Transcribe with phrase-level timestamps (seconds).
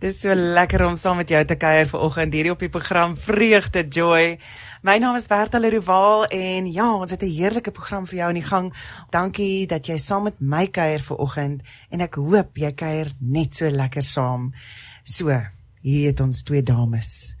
[0.00, 3.82] Dis so lekker om saam met jou te kuier vanoggend hierdie op die program Vreugde
[3.84, 4.38] Joy.
[4.80, 8.40] My naam is Bertha Leroval en ja, ons het 'n heerlike program vir jou in
[8.40, 8.72] die gang.
[9.10, 11.60] Dankie dat jy saam met my kuier vanoggend
[11.90, 14.54] en ek hoop jy kuier net so lekker saam.
[15.04, 15.36] So,
[15.82, 17.34] hier het ons twee dames.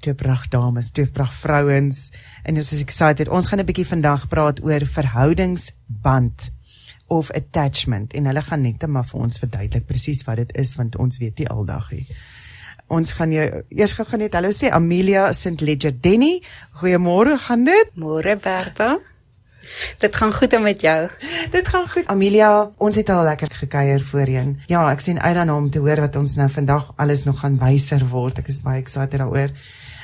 [0.00, 2.10] Twee pragt dames, twee pragt vrouens
[2.44, 3.28] en ons is excited.
[3.28, 6.50] Ons gaan 'n bietjie vandag praat oor verhoudingsband
[7.12, 10.96] of attachment en hulle gaan net maar vir ons verduidelik presies wat dit is want
[11.02, 12.06] ons weet nie aldag nie.
[12.92, 16.42] Ons gaan jou eers gou gaan net hallo sê Amelia St Ledger Denny.
[16.80, 17.92] Goeiemôre, gaan dit?
[17.96, 18.98] Môre Bertha.
[20.02, 20.98] Dit gaan goed met jou.
[21.54, 22.08] Dit gaan goed.
[22.12, 22.50] Amelia,
[22.82, 24.56] ons het al lekker gekuier voorheen.
[24.68, 27.56] Ja, ek sien uit daarna om te hoor wat ons nou vandag alles nog gaan
[27.60, 28.42] wyser word.
[28.42, 29.54] Ek is baie excited daaroor.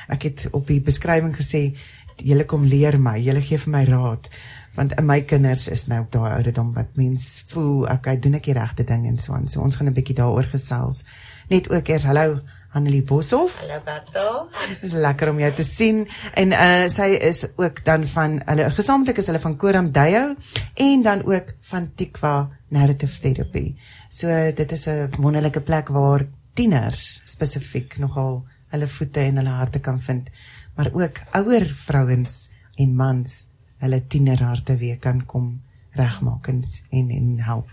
[0.09, 1.73] Ek het op die beskrywing gesê
[2.19, 4.31] julle kom leer my, julle gee vir my raad
[4.79, 8.55] want my kinders is nou op daai ouderdom wat mens voel okay doen ek die
[8.55, 9.49] regte ding en so aan.
[9.51, 11.03] So ons gaan 'n bietjie daaroor gesels.
[11.49, 12.39] Net ook eers hallo
[12.71, 13.59] Annelie Boshoff.
[13.59, 14.47] Hallo Bertha
[14.81, 16.07] dis lekker om jou te sien.
[16.33, 20.35] En uh, sy is ook dan van hulle gesamentlik is hulle van Koram Dayo
[20.75, 23.75] en dan ook van Tikwa Narrative Therapy.
[24.09, 29.79] So dit is 'n wonderlike plek waar tieners spesifiek nogal hulle voete en hulle harte
[29.79, 30.29] kan vind
[30.75, 33.47] maar ook ouer vrouens en mans
[33.79, 35.61] hulle tienerharte weer kan kom
[35.97, 37.69] regmaak en en help.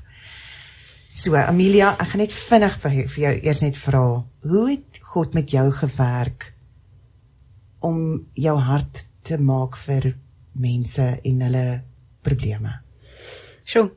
[1.16, 4.04] So Amelia, ek gaan net vinnig vir, jou eers net vra,
[4.44, 6.50] hoe het God met jou gewerk
[7.80, 10.12] om jou hart te maak vir
[10.52, 11.66] mense en hulle
[12.26, 12.74] probleme?
[13.66, 13.88] Sjoe.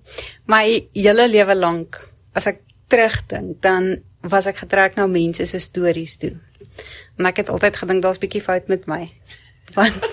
[0.47, 0.63] My
[0.95, 1.99] hele lewe lank
[2.33, 6.33] as ek terugdink, dan was ek getrek na mense se stories toe.
[7.19, 9.03] En ek het altyd gedink daar's bietjie fout met my.
[9.77, 10.07] Want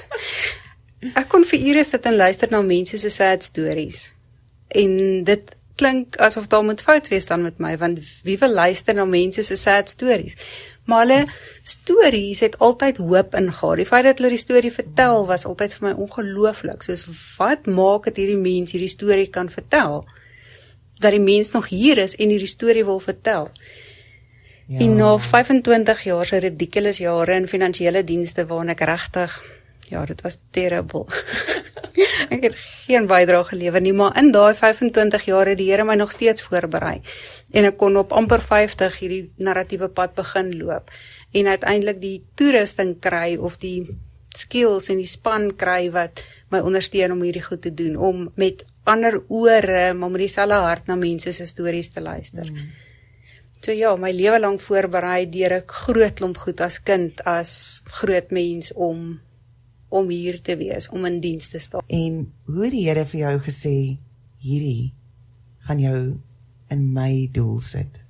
[1.00, 4.08] Ek kon vir ure sit en luister na mense se sad stories.
[4.68, 8.94] En dit klink asof daar moet fout wees dan met my want wie wil luister
[8.94, 10.36] na mense se sad stories?
[10.86, 11.26] Maar hulle
[11.62, 13.76] stories het altyd hoop ingehaal.
[13.76, 16.86] Die feit dat hulle die storie vertel was altyd vir my ongelooflik.
[16.86, 17.04] Soos
[17.36, 20.04] wat maak dit hierdie mens hierdie storie kan vertel?
[21.02, 23.50] Dat die mens nog hier is en hierdie storie wil vertel.
[24.66, 24.78] Ja.
[24.78, 29.34] En na 25 jaar se ridiculous jare in finansiële dienste waarin ek regtig
[29.88, 31.06] Ja, dit was terrible.
[32.34, 35.94] ek het geen bydrae gelewer nie, maar in daai 25 jaar het die Here my
[35.96, 37.00] nog steeds voorberei.
[37.52, 40.90] En ek kon op amper 50 hierdie narratiewe pad begin loop
[41.36, 43.84] en uiteindelik die toerusting kry of die
[44.36, 48.62] skills en die span kry wat my ondersteun om hierdie goed te doen, om met
[48.86, 52.46] ander ore, maar met dieselfde hart na mense se stories te luister.
[52.52, 52.68] Mm.
[53.64, 58.30] So ja, my lewe lank voorberei deur ek groot klomp goed as kind as groot
[58.30, 59.16] mens om
[59.88, 61.84] om hier te wees, om in diens te staan.
[61.86, 63.76] En hoe die Here vir jou gesê
[64.42, 64.94] hierdie
[65.66, 66.00] gaan jou
[66.70, 68.02] in my doel sit.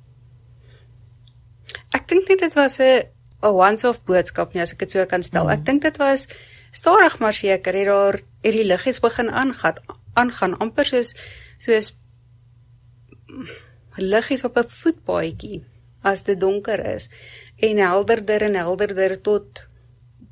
[1.97, 3.04] Ek dink net dit was 'n
[3.42, 5.44] 'n once-off boodskap nie as ek dit so kan stel.
[5.44, 5.50] Mm.
[5.50, 6.26] Ek dink dit was
[6.72, 9.78] stadig maar seker het daar het die liggies begin aangaan
[10.15, 11.15] aangaan amper soos
[11.59, 11.92] soos
[13.97, 15.65] liggies op 'n voetpaadjie
[16.03, 17.09] as dit donker is
[17.56, 19.66] en helderder en helderder tot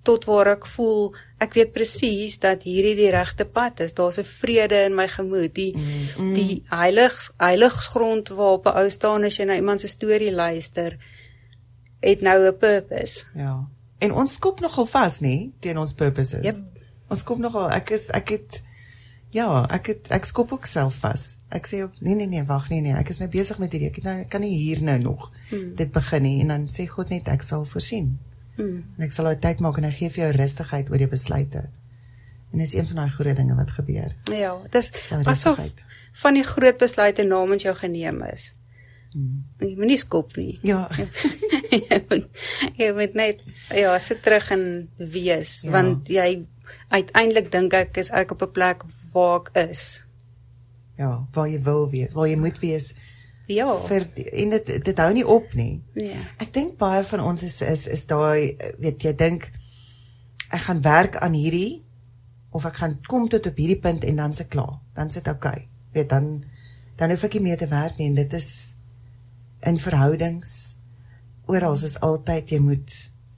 [0.05, 3.95] tot waar ek voel ek weet presies dat hierdie die regte pad is.
[3.97, 5.55] Daar's 'n vrede in my gemoed.
[5.55, 6.35] Die mm, mm.
[6.35, 10.99] die heilig heiligsgrond waarop 'n ou staan as jy na iemand se storie luister
[12.01, 13.25] het nou 'n purpose.
[13.35, 13.69] Ja.
[13.99, 16.45] En ons skop nogal vas, nê, teen ons purposes.
[16.45, 16.57] Yep.
[17.09, 18.63] Ons skop nogal ek is ek het
[19.31, 21.37] ja, ek het ek skop ook self vas.
[21.49, 23.89] Ek sê ook nee nee nee, wag nee nee, ek is nou besig met hierdie.
[23.89, 25.75] Ek het nou ek kan nie hier nou nog mm.
[25.75, 28.05] dit begin nie en dan sê God net ek sal voorsien.
[28.05, 28.34] Mm.
[28.99, 31.65] En ek sal daai tyd maak en ek gee vir jou rustigheid oor jou besluite.
[32.53, 34.15] En dis een van daai groot dinge wat gebeur.
[34.31, 34.91] Ja, dis
[35.25, 35.61] asof
[36.23, 38.53] van die groot besluite namens jou geneem is.
[39.15, 39.43] Mm.
[39.59, 40.59] Jy moenie skop nie.
[40.63, 40.89] Ja.
[42.81, 43.43] jy moet net
[43.75, 44.65] ja, sit terug en
[44.99, 45.71] wees ja.
[45.75, 46.45] want jy
[46.95, 50.05] uiteindelik dink ek is ek op 'n plek waar ek is.
[50.99, 52.93] Ja, waar jy wil wees, waar jy moet wees.
[53.47, 53.77] Ja.
[53.89, 55.83] vir en dit dit hou nie op nie.
[55.95, 56.17] Nee.
[56.41, 59.51] Ek dink baie van ons is is is daai weet jy dink
[60.51, 61.85] ek gaan werk aan hierdie
[62.51, 64.81] of ek gaan kom tot op hierdie punt en dan se klaar.
[64.95, 65.69] Dan sit okay.
[65.93, 66.45] Weet dan
[66.97, 68.77] dan hoef ek nie meer te werk nie en dit is
[69.67, 70.79] in verhoudings
[71.47, 72.95] oral is altyd jy moet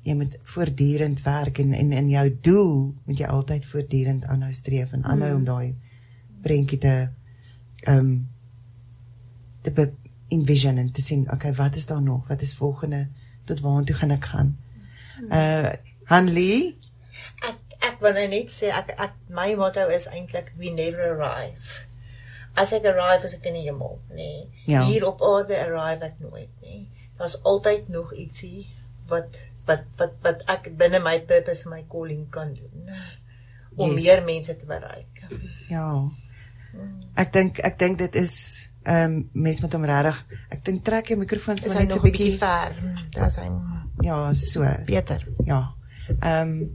[0.07, 2.73] jy moet voortdurend werk en en in jou doel
[3.07, 5.37] moet jy altyd voortdurend aanhou streef en aanhou mm.
[5.37, 5.75] om daai
[6.43, 6.97] prentjie te
[7.87, 8.17] ehm um,
[9.67, 9.89] te
[10.35, 13.07] envision en te sien okay wat is daar nog wat is volgende
[13.45, 14.55] tot waartoe gaan ek gaan
[15.31, 15.73] uh
[16.07, 16.77] Hanlie
[17.43, 17.59] ek
[17.89, 21.87] ek wil net sê ek ek my motto is eintlik we never arrive
[22.55, 24.49] as ek arrive as ek in die hemel nê nee.
[24.71, 24.85] ja.
[24.87, 26.87] hier op aarde arrive ek nooit nee.
[27.19, 28.67] daar's altyd nog ietsie
[29.11, 32.91] wat wat wat wat ek binne my purpose en my calling kan doen
[33.77, 34.03] om Yes.
[34.03, 35.25] meer mense te bereik.
[35.69, 36.09] Ja.
[37.17, 38.35] Ek dink ek dink dit is
[38.87, 40.19] ehm um, mens met hom regtig.
[40.55, 42.39] Ek dink trek jou mikrofoon vir net so nog 'n bietjie bietjie.
[42.39, 43.07] ver?
[43.11, 43.49] Daar's hy
[44.01, 44.63] Ja, so.
[44.87, 45.27] beter.
[45.45, 45.75] Ja.
[46.21, 46.71] Ehm um,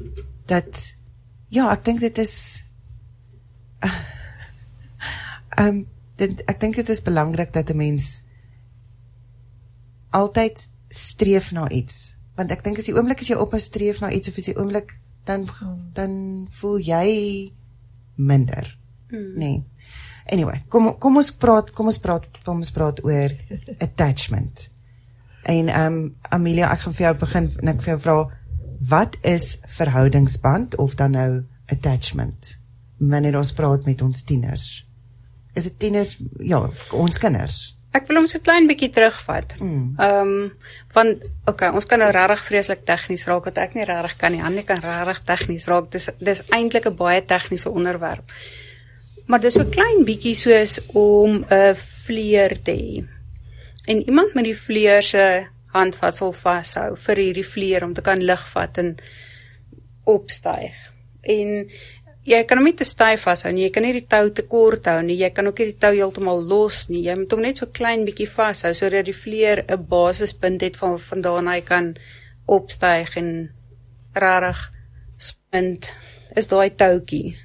[0.45, 0.95] dat
[1.47, 2.63] ja, ek dink dit is
[5.57, 8.23] ehm um, dit ek dink dit is belangrik dat 'n mens
[10.09, 12.17] altyd streef na iets.
[12.35, 14.57] Want ek dink as die oomblik as jy ophou streef na iets of as die
[14.57, 15.47] oomblik dan
[15.93, 17.51] dan voel jy
[18.15, 18.77] minder.
[19.09, 19.37] Mm.
[19.37, 19.63] Nee.
[20.25, 23.33] Anyway, kom kom ons praat, kom ons praat, kom ons praat oor
[23.79, 24.69] attachment.
[25.44, 28.18] En ehm um, Amelia, ek gaan vir jou begin en ek vir jou vra
[28.89, 32.56] wat is verhoudingsband of dan nou attachment?
[32.97, 34.85] Wanneer ons praat met ons tieners.
[35.53, 36.62] Is dit tieners ja,
[36.94, 37.75] ons kinders.
[37.91, 39.57] Ek wil hom so klein bietjie terugvat.
[39.59, 39.95] Mm.
[40.00, 40.51] Ehm um,
[40.95, 44.44] want okay, ons kan nou regtig vreeslik tegnies raak wat ek nie regtig kan nie.
[44.44, 45.89] Annie kan regtig tegnies raak.
[45.91, 48.31] Dis dis eintlik 'n baie tegniese onderwerp.
[49.31, 53.04] Maar dis so klein bietjie soos om 'n vleuer te hê.
[53.88, 58.44] En iemand met die vleuer se handvatsel vashou vir hierdie vleuer om te kan lig
[58.54, 58.98] vat en
[60.04, 60.74] opstyg.
[61.22, 61.69] En
[62.24, 63.63] jy kan hom nie te styf vashou nie.
[63.63, 65.16] Jy kan nie die tou te kort hou nie.
[65.16, 67.04] Jy kan ook nie die tou heeltemal los nie.
[67.04, 71.00] Jy moet hom net so klein bietjie vashou sodat die vleuer 'n basispunt het van
[71.00, 71.95] vandaan hy kan
[72.48, 73.50] opstyg en
[74.13, 74.72] rarig
[75.18, 75.94] spind
[76.36, 77.38] is daai toutjie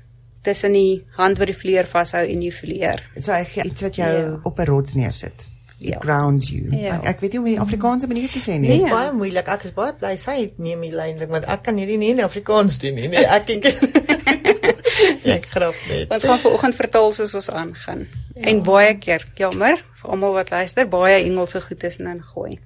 [0.46, 3.02] tussen die hand wat die vleuer vashou en die vleuer.
[3.18, 4.40] So hy gee iets wat jou Ja.
[4.44, 5.50] op 'n rots neersit.
[5.78, 5.98] It Ja.
[6.00, 6.70] grounds you.
[6.72, 6.94] Ja.
[6.96, 8.68] Ek, ek weet nie hoe om die Afrikaanse manier te sê nie.
[8.70, 8.90] Dit is Nee.
[8.92, 9.46] baie moeilik.
[9.48, 12.20] Ek is baie bly sy het neem die lyn want ek kan hierdie nie in
[12.20, 13.08] Afrikaans doen nie.
[13.08, 13.64] Nee, ek ek
[15.36, 16.10] ek grap net.
[16.10, 18.06] Ons gaan vanoggend vertaal soos ons aangaan.
[18.36, 18.42] Ja.
[18.50, 22.58] En baie keer, jammer, vir almal wat luister, baie Engelse goed tussenin gooi.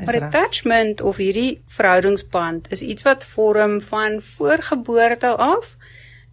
[0.00, 5.76] Is Maar attachment of hierdie verhoudingsband is iets wat vorm van voorgeboorte af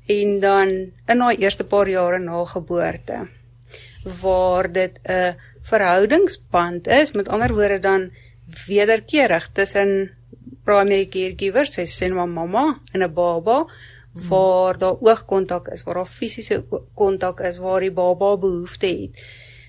[0.06, 0.70] en dan
[1.08, 3.28] in daai eerste paar jare na geboorte
[4.22, 8.12] waar dit 'n verhoudingsband is, met ander woorde dan
[8.68, 10.12] wederkerig tussen
[10.64, 13.66] primary caregiver, sê nou maar mamma en 'n baba
[14.14, 19.24] waar daar oogkontak is, waar daar fisiese kontak is, waar die baba behoefte het.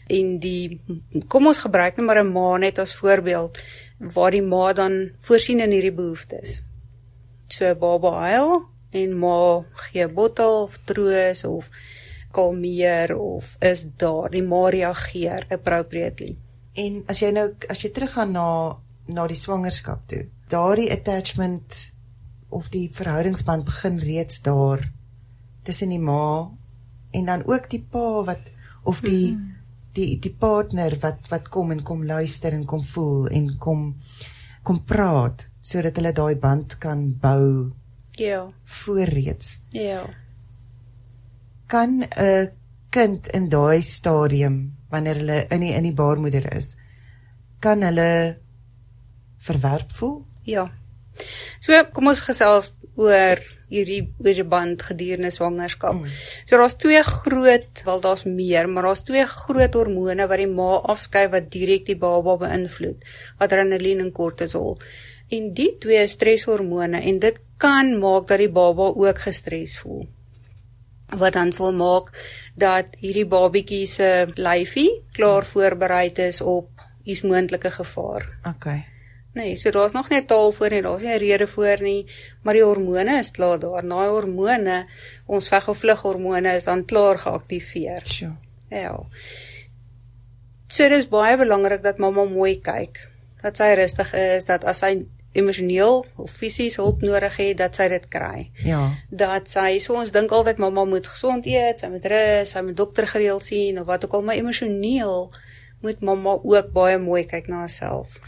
[0.06, 0.80] En die
[1.28, 3.58] kom ons gebruik net maar 'n ma net as voorbeeld
[3.98, 6.62] waar die ma dan voorsien in hierdie behoeftes.
[7.48, 11.70] So baba huil en ma gee 'n bottel of troos of
[12.30, 16.36] kalmeer of is daar die ma reageer appropriately.
[16.72, 18.76] En as jy nou as jy teruggaan na
[19.06, 21.92] na die swangerskap toe, daardie attachment
[22.48, 24.92] of die verhoudingsband begin reeds daar
[25.62, 26.50] tussen die ma
[27.10, 28.50] en dan ook die pa wat
[28.84, 29.52] of die mm -hmm.
[29.92, 33.94] die die partner wat wat kom en kom luister en kom voel en kom
[34.62, 37.70] kom praat sodat hulle daai band kan bou
[38.16, 39.60] Ja, voorreeds.
[39.70, 40.06] ja.
[41.66, 42.52] Kan 'n
[42.90, 46.76] kind in daai stadium wanneer hulle in die in die baarmoeder is,
[47.60, 48.38] kan hulle
[49.38, 50.26] verwerp voel?
[50.42, 50.70] Ja.
[51.60, 53.40] So kom ons gesels oor
[53.70, 55.94] hierdie oor die band gedurende swangerskap.
[55.94, 56.12] Mm.
[56.46, 60.76] So daar's twee groot, wel daar's meer, maar daar's twee groot hormone wat die ma
[60.94, 63.02] afskei wat direk die baba beïnvloed.
[63.38, 64.78] Adrenalien en kortisol.
[65.34, 70.06] En die twee streshormone en dit kan maak dat die baba ook gestres voel.
[71.14, 72.10] Wat dan sal maak
[72.58, 76.70] dat hierdie babietjie se lyfie klaar voorberei is op
[77.04, 78.28] iets moontlike gevaar.
[78.54, 78.84] Okay.
[79.34, 82.06] Nee, so daar's nog nie taal voor nie, daar's nie 'n rede voor nie,
[82.42, 83.82] maar die hormone is klaar daar.
[83.82, 84.86] Daai hormone,
[85.26, 88.06] ons veg of vlug hormone is dan klaar geaktiveer.
[88.06, 88.36] Sjoe.
[88.68, 89.06] Ja.
[90.68, 93.10] So dis baie belangrik dat mamma mooi kyk.
[93.42, 97.88] Dat sy rustig is, dat as sy emosioneel of fisies hulp nodig het, dat sy
[97.92, 98.48] dit kry.
[98.64, 98.86] Ja.
[99.10, 102.78] Dat sy so ons dink altyd mamma moet gesond eet, sy moet rus, sy moet
[102.78, 105.28] dokter gereeld sien of wat ook al, maar emosioneel
[105.84, 108.18] moet mamma ook baie mooi kyk na haarself.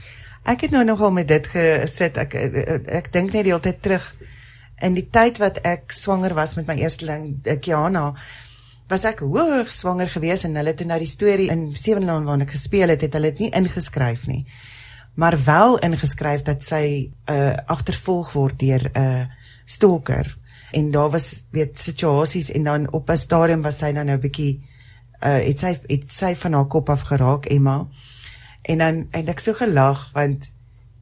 [0.46, 2.18] Ek het nou nogal met dit gesit.
[2.22, 2.58] Ek ek,
[3.00, 4.12] ek dink net die hele tyd terug
[4.84, 7.30] in die tyd wat ek swanger was met my eersteling,
[7.64, 8.10] Kiana,
[8.90, 12.44] was ek hoog swanger gewees en hulle het toe nou die storie in Sewenland waar
[12.44, 14.44] ek gespeel het, het hulle dit nie ingeskryf nie.
[15.16, 19.24] Maar wel ingeskryf dat sy uh agtervolg word deur 'n uh,
[19.64, 20.36] stalker.
[20.70, 24.20] En daar was weet situasies en dan op 'n stadium was sy dan nou 'n
[24.20, 24.60] bietjie
[25.22, 27.86] uh het sy het sy van haar kop af geraak Emma.
[28.62, 30.50] En dan en ek so gelag want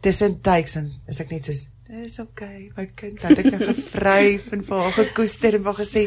[0.01, 4.51] tussen tydens dan is ek net soos dis okay my kind laat ek nou gevryf
[4.57, 6.03] en vir haar gekoester en vir gesê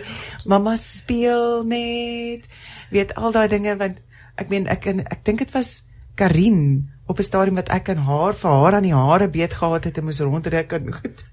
[0.50, 2.46] mamma speel net
[2.94, 4.02] weet al daai dinge want
[4.42, 5.82] ek meen ek ek dink dit was
[6.18, 9.84] Karin op 'n stadium wat ek aan haar vir haar aan die hare beet gehad
[9.84, 11.24] het en moes rondtrek en goed.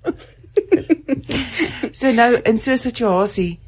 [2.00, 3.60] so nou in so 'n situasie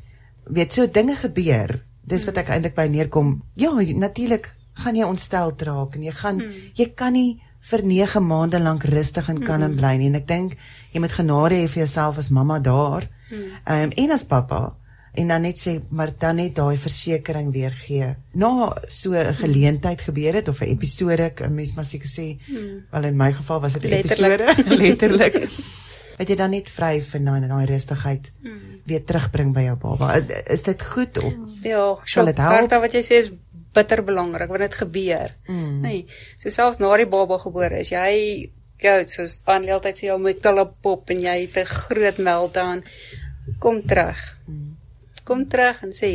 [0.45, 1.83] weet so dinge gebeur.
[2.03, 3.43] Dis wat ek eintlik by neerkom.
[3.55, 6.53] Ja, natuurlik gaan jy ontstel raak en jy gaan hmm.
[6.75, 9.77] jy kan nie vir 9 maande lank rustig en kalm hmm.
[9.77, 10.57] bly nie en ek dink
[10.93, 13.09] jy moet genade hê vir jouself as mamma daar.
[13.31, 14.77] Ehm um, en as pappa
[15.17, 18.13] en dan net sê maar dan net daai versekering weer gee.
[18.33, 22.87] Na so 'n geleentheid gebeur het of 'n episode, 'n mens maar seker sê, hmm.
[22.91, 25.35] wel in my geval was dit 'n episode letterlik.
[26.19, 28.81] Wat jy dan net vry vir daai daai rustigheid hmm.
[28.85, 30.15] weer terugbring by jou baba.
[30.47, 31.33] Is dit goed of
[31.63, 32.71] ja, sal dit help?
[32.71, 33.31] Wat jy sê is
[33.73, 35.35] bitter belangrik wanneer dit gebeur.
[35.47, 35.81] Mm.
[35.81, 36.07] Nee,
[36.39, 40.41] so selfs na die baba gebore is, jy gou soos aan altyd sê jy moet
[40.45, 42.85] hulle pop en jy het 'n groot meltdown.
[43.59, 44.39] Kom terug.
[44.49, 44.76] Mm
[45.27, 46.13] kom terug en sê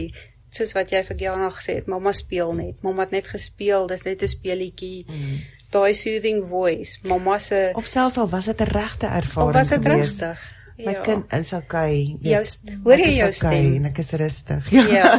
[0.51, 2.81] soos wat jy vir Gianna gesê het, mamma speel net.
[2.83, 5.05] Mamma het net gespeel, dis net 'n speelietjie.
[5.07, 5.37] Mm.
[5.71, 9.49] Daai soothing voice, mamma se Of selfs al was dit 'n regte ervaring.
[9.49, 10.39] Of was dit regtig?
[10.77, 11.01] My ja.
[11.01, 12.17] kind is okay.
[12.21, 12.41] Jou
[12.83, 14.71] hoor jy jou stem okay, en ek is rustig.
[14.77, 14.85] Ja.
[14.87, 15.09] ja.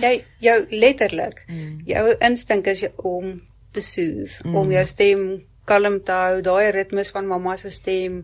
[0.00, 1.44] Jy jou letterlik.
[1.48, 1.82] Mm.
[1.88, 4.54] Jou instink is om te soothe, mm.
[4.54, 5.26] om jou stem
[5.68, 8.22] kalm te hou, daai ritmes van mamma se stem.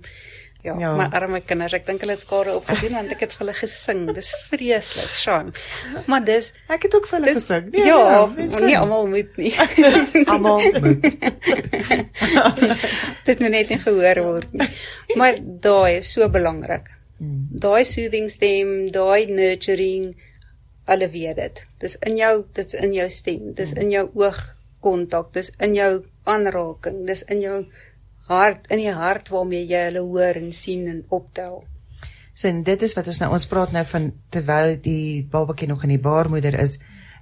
[0.62, 3.45] Ja, ja, my arme kinders, ek dink hulle het skare opgedoen want ek het vir
[3.47, 4.02] hulle gesing.
[4.17, 5.52] Dis vreeslik, Sean.
[6.11, 7.71] Maar dis ek het ook vir hulle dis, gesing.
[7.73, 9.55] Nee, ja, nee, nie almal moet nie.
[10.33, 11.07] almal moet.
[13.29, 14.69] dit moet net nie gehoor word nie.
[15.17, 16.93] Maar daai is so belangrik.
[17.21, 17.49] Hmm.
[17.64, 20.12] Daai soothing stem, daai nurturing,
[20.90, 21.64] alle weet dit.
[21.81, 25.93] Dis in jou, dit's in jou stem, dis in jou oogkontak, dis in jou
[26.29, 27.59] aanraking, dis in jou
[28.30, 31.62] hart in die hart waarmee jy hulle hoor en sien en optel.
[32.32, 35.82] So en dit is wat ons nou ons praat nou van terwyl die babatjie nog
[35.87, 36.78] in die baarmoeder is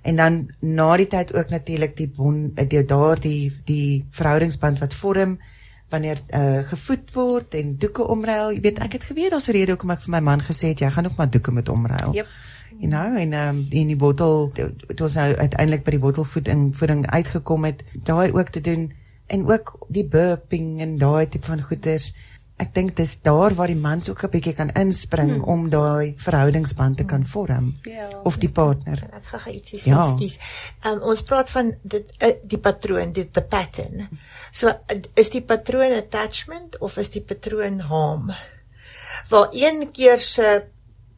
[0.06, 5.38] en dan na die tyd ook natuurlik die bon die daardie die verhoudingsband wat vorm
[5.88, 8.52] wanneer uh, gevoed word en doeke omruil.
[8.52, 10.80] Jy weet ek het geweet daar's 'n rede hoekom ek vir my man gesê het
[10.84, 12.14] jy gaan ook maar doeke met omruil.
[12.14, 12.26] Yep.
[12.78, 17.06] You know en um, in die bottel dit was nou uiteindelik by die bottelvoeding voeding
[17.10, 18.92] uitgekom het daai ook te doen
[19.28, 22.12] en ook die burping en daai tipe van goeders.
[22.58, 25.44] Ek dink dis daar waar die mans ook 'n bietjie kan inspring hmm.
[25.44, 27.74] om daai verhoudingsband te kan vorm.
[27.82, 28.08] Ja.
[28.24, 28.98] Of die partner.
[29.12, 30.06] Ek gaan gou ietsie sê, ja.
[30.16, 30.38] skus.
[30.84, 34.08] Um, ons praat van dit uh, die patroon, dit the pattern.
[34.50, 38.32] So uh, is die patroon attachment of is die patroon harm?
[39.28, 40.64] Waar een keer se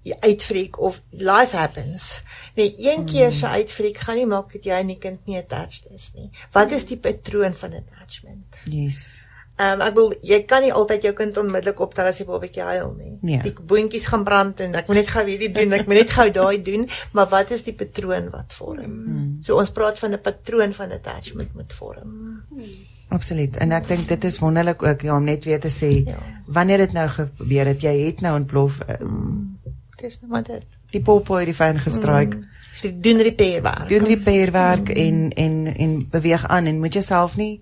[0.03, 2.23] uitfreak of life happens.
[2.55, 5.91] Nee, een keer se uitfreak gaan nie maak dat jy en die kind nie attached
[5.95, 6.31] is nie.
[6.53, 8.63] Wat is die patroon van attachment?
[8.65, 9.29] Yes.
[9.61, 12.41] Ehm um, ek wil jy kan nie altyd jou kind onmiddellik optel as jy 'n
[12.41, 13.19] bietjie huil nie.
[13.21, 13.43] Nee.
[13.45, 16.31] Die boontjies gaan brand en ek moet net gou hierdie doen, ek moet net gou
[16.31, 18.81] daai doen, maar wat is die patroon wat vorm?
[18.81, 19.37] Hmm.
[19.43, 22.09] So ons praat van 'n patroon van attachment moet vorm.
[22.49, 22.89] Hmm.
[23.11, 23.57] Absoluut.
[23.57, 26.19] En ek dink dit is wonderlik ook ja, om net weer te sê ja.
[26.47, 28.81] wanneer dit nou gebeur het, jy het nou ontplof.
[29.01, 29.60] Um,
[30.01, 30.65] dis nou maar dit.
[30.91, 32.37] Die popo het die fyn gestruik.
[32.37, 33.01] Mm.
[33.03, 33.89] Doen repairwerk.
[33.89, 34.97] Doen repairwerk mm.
[35.07, 37.61] en en en beweeg aan en moet jouself nie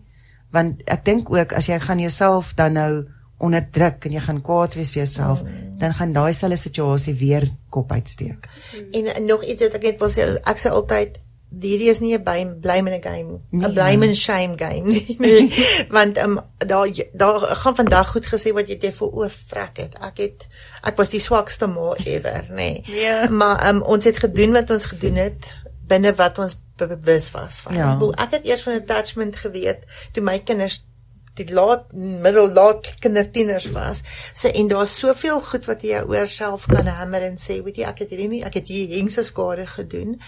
[0.54, 2.92] want ek dink ook as jy gaan jouself dan nou
[3.38, 5.76] onderdruk en jy gaan kwaad wees vir jouself, mm.
[5.78, 8.48] dan gaan daai selfe situasie weer kop uitsteek.
[8.48, 8.88] Mm.
[8.98, 12.14] En, en nog iets wat ek net wil sê, ek sê altyd hierdie is nie
[12.14, 12.22] 'n
[12.60, 15.16] blame in a game, 'n nee, blame and shame game nie.
[15.18, 15.48] nee.
[15.96, 19.98] Want um, daar daar gaan vandag goed gesê wat jy jy voel oorvrek het.
[20.00, 20.46] Ek het
[20.82, 22.54] ek was die swakste ma ever, nê.
[22.58, 22.82] Nee.
[22.84, 23.28] Ja.
[23.30, 25.46] Maar um, ons het gedoen wat ons gedoen het
[25.88, 27.74] binne wat ons bewus was van.
[27.74, 27.98] Ja.
[28.16, 30.84] Ek het eers van attachment geweet toe my kinders
[31.38, 34.02] die laat middel laat kindertieners was.
[34.34, 37.86] So en daar's soveel goed wat jy oor self kan hamer en sê, weet jy,
[37.88, 40.18] ek het hierdie nie, ek het hier hengse skade gedoen,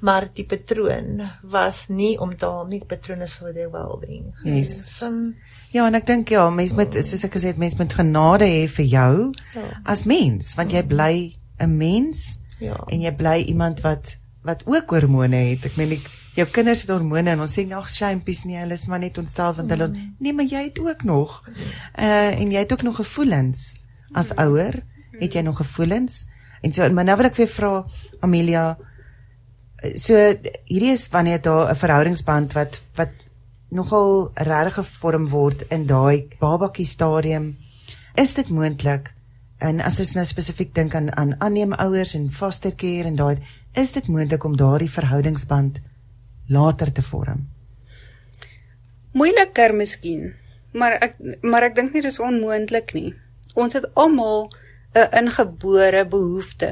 [0.00, 4.30] maar die patroon was nie om daar nie patroon is vir their well-being.
[4.44, 4.74] Yes.
[4.98, 5.34] Some,
[5.74, 8.64] ja, en ek dink ja, mens moet soos ek gesê het, mens moet genade hê
[8.70, 9.12] vir jou
[9.56, 9.66] ja.
[9.84, 11.12] as mens, want jy bly
[11.60, 12.78] 'n mens ja.
[12.88, 15.66] en jy bly iemand wat wat ook hormone het.
[15.68, 16.06] Ek meen ek
[16.40, 19.54] jou kinders het hormone en ons sê nog shampies nie, hulle is maar net ontstel
[19.56, 20.14] want hulle mm.
[20.18, 23.74] nee, maar jy het ook nog uh en jy het ook nog gevoelens
[24.12, 24.80] as ouer,
[25.20, 26.24] het jy nog gevoelens?
[26.62, 27.72] En so maar nou wil ek weer vra
[28.26, 28.64] Amelia
[29.96, 30.16] so
[30.68, 33.12] hierdie is wanneer daar 'n verhoudingsband wat wat
[33.68, 37.56] nogal regtig gevorm word in daai babatjie stadium
[38.14, 39.14] is dit moontlik
[39.58, 43.38] en as ons nou spesifiek dink aan aan aanneem ouers en foster care en daai
[43.72, 45.80] is dit moontlik om daardie verhoudingsband
[46.50, 47.46] later te vorm?
[49.16, 50.34] Moeiliker miskien,
[50.72, 53.14] maar ek maar ek dink nie dis onmoontlik nie.
[53.58, 54.50] Ons het almal
[54.94, 56.70] 'n ingebore behoefte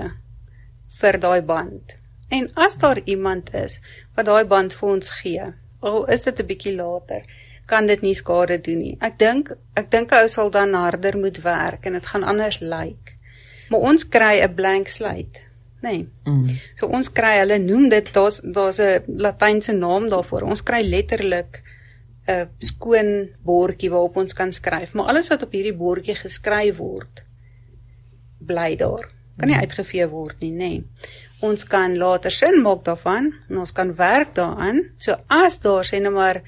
[1.00, 1.96] vir daai band.
[2.28, 3.80] En as daar iemand is
[4.14, 7.22] wat daai band vir ons gee, al is dit 'n bietjie later,
[7.66, 8.96] kan dit nie skade doen nie.
[9.00, 12.70] Ek dink ek dink ou sal dan harder moet werk en dit gaan anders lyk.
[12.70, 13.18] Like.
[13.68, 15.40] Maar ons kry 'n blank slate,
[15.82, 15.90] nê?
[15.90, 16.06] Nee.
[16.24, 16.56] Mm.
[16.76, 20.42] So ons kry hulle noem dit daar's daar's 'n latynse naam daarvoor.
[20.42, 21.62] Ons kry letterlik
[22.28, 27.24] 'n skoon bordjie waarop ons kan skryf, maar alles wat op hierdie bordjie geskryf word
[28.38, 29.08] bly daar.
[29.38, 29.60] Kan nie mm.
[29.60, 30.56] uitgevee word nie, nê.
[30.58, 30.84] Nee.
[31.40, 34.82] Ons kan later sin maak daarvan en ons kan werk daaraan.
[34.98, 36.42] So as daar sê net maar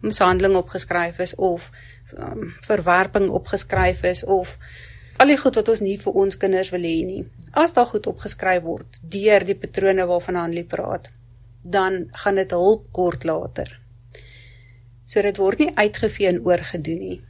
[0.00, 1.70] mishandeling opgeskryf is of
[2.16, 4.56] um, verwerping opgeskryf is of
[5.20, 7.24] al die goed wat ons nie vir ons kinders wil hê nie.
[7.52, 11.10] As daar goed opgeskryf word deur die patrone waarvan Hanlie praat,
[11.62, 13.74] dan gaan dit hulp kort later.
[15.06, 17.20] So dit word nie uitgevee en oorgedoen nie.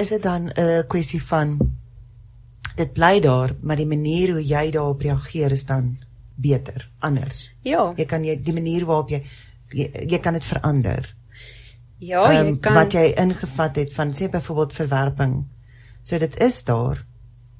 [0.00, 1.58] Is dit dan 'n kwessie van
[2.76, 5.98] dit bly daar, maar die manier hoe jy daarop reageer is dan
[6.34, 7.50] beter, anders.
[7.62, 7.92] Ja.
[7.96, 9.22] Jy kan jy die manier waarop jy
[9.72, 11.14] jy, jy kan dit verander.
[11.98, 15.44] Ja, jy um, kan wat jy ingevat het van sê byvoorbeeld verwerping.
[16.02, 17.04] So dit is daar.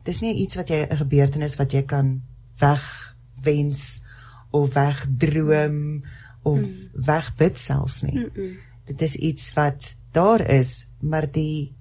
[0.03, 2.23] Dis nie iets wat jy 'n gebeurtenis wat jy kan
[2.59, 4.03] wegwens
[4.51, 6.05] of wegdroom
[6.43, 6.89] of mm.
[6.93, 8.19] wegbid selfs nie.
[8.19, 8.57] Mm -mm.
[8.85, 11.75] Dit is iets wat daar is, maar die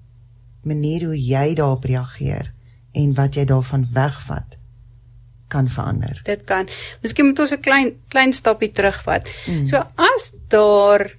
[0.62, 2.52] manier hoe jy daarop reageer
[2.92, 4.58] en wat jy daarvan wegvat
[5.48, 6.20] kan verander.
[6.24, 6.68] Dit kan.
[7.02, 9.28] Miskien moet ons 'n klein klein stapie terugvat.
[9.46, 9.66] Mm.
[9.66, 11.16] So as daar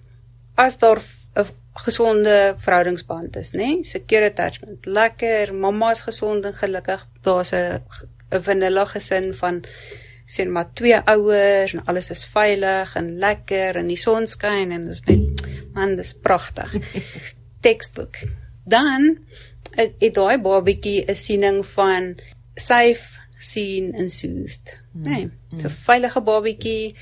[0.55, 1.01] as daar
[1.35, 3.83] 'n gesonde verhoudingsband is, nê?
[3.83, 4.85] Secure attachment.
[4.85, 7.07] Lekker, mamma's gesond en gelukkig.
[7.21, 7.81] Daar's 'n
[8.31, 9.63] 'n vanilla gesin van
[10.25, 14.85] sien maar twee ouers en alles is veilig en lekker en die son skyn en
[14.85, 16.73] dit is net man, dis pragtig.
[17.65, 18.15] Textbook.
[18.65, 19.17] Dan
[19.71, 22.15] het, het daai babatjie 'n siening van
[22.55, 24.81] safe, seen en soothed.
[24.91, 25.59] Nee, mm.
[25.59, 26.95] so veilige babatjie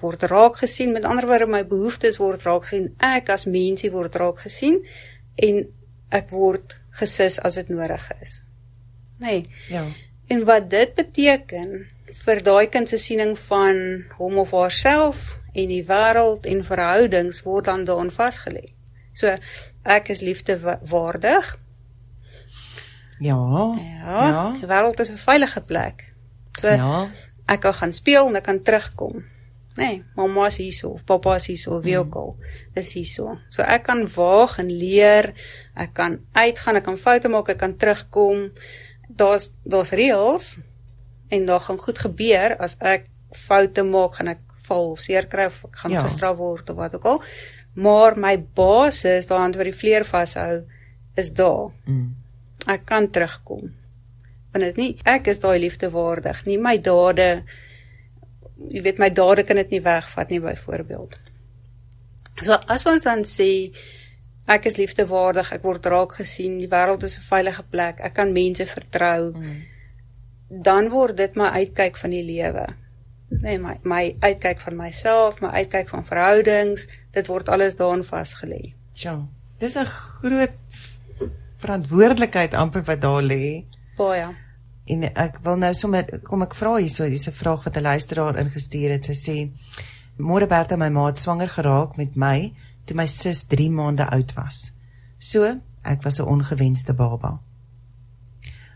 [0.00, 0.92] word raak gesien.
[0.92, 2.90] Met ander woorde, my behoeftes word raak gesien.
[2.98, 4.80] Ek as mensie word raak gesien
[5.36, 5.62] en
[6.14, 8.40] ek word gesis as dit nodig is.
[9.18, 9.26] Nê?
[9.26, 9.46] Nee.
[9.68, 9.84] Ja.
[10.28, 11.86] En wat dit beteken
[12.24, 13.78] vir daai kind se siening van
[14.18, 18.72] hom of haarself en die wêreld en verhoudings word dan daarin vasgelê.
[19.16, 19.32] So
[19.84, 21.56] ek is liefdewaardig.
[23.18, 23.40] Ja.
[23.80, 24.28] Ja.
[24.28, 24.44] ja.
[24.60, 26.06] Die wêreld is 'n veilige plek.
[26.60, 27.10] So ja.
[27.46, 29.24] ek kan gaan speel en ek kan terugkom
[29.78, 32.32] nee, mamma is hier of pappa is hier of wie ook al
[32.74, 33.36] is hier so.
[33.54, 35.32] So ek kan waag en leer,
[35.78, 38.48] ek kan uitgaan, ek kan foute maak, ek kan terugkom.
[39.08, 40.58] Daar's daar's reëls
[41.34, 43.06] en daar gaan goed gebeur as ek
[43.46, 46.02] foute maak, gaan ek val of seer kry of ek gaan ja.
[46.04, 47.22] gestraf word of wat ook al.
[47.78, 50.64] Maar my basis, daai hand wat die vleer vashou,
[51.18, 51.70] is daar.
[51.86, 52.16] Mm.
[52.66, 53.70] Ek kan terugkom.
[54.52, 57.44] Want is nie ek is daai liefde waardig, nie my dade
[58.66, 61.18] jy weet my dade kan dit nie wegvat nie byvoorbeeld.
[62.42, 63.70] So as ons dan sê
[64.48, 68.32] ek is liefdewaardig, ek word raak gesien, die wêreld is 'n veilige plek, ek kan
[68.32, 69.32] mense vertrou.
[69.34, 69.62] Mm.
[70.48, 72.66] Dan word dit my uitkyk van die lewe.
[73.28, 78.74] Nee, my my uitkyk van myself, my uitkyk van verhoudings, dit word alles daarin vasgelê.
[78.94, 79.28] Ja.
[79.58, 80.54] Dis 'n groot
[81.58, 83.64] verantwoordelikheid amper wat daar lê.
[83.96, 84.47] Baie.
[84.88, 88.38] En ek wil nou sommer kom ek vra hierso, dis 'n vraag wat 'n luisteraar
[88.38, 89.04] ingestuur het.
[89.04, 89.50] Sy sê:
[90.18, 92.52] "Môre Bertha, my ma het swanger geraak met my
[92.88, 94.70] toe my sus 3 maande oud was.
[95.18, 97.40] So, ek was 'n ongewenste baba.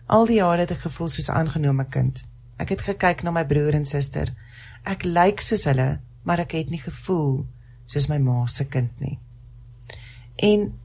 [0.07, 2.25] Al die jare het ek gevoel soos 'n aangenome kind.
[2.59, 4.35] Ek het gekyk na my broer en suster.
[4.85, 7.47] Ek lyk soos hulle, maar ek het nie gevoel
[7.87, 9.19] soos my ma se kind nie.
[10.37, 10.79] En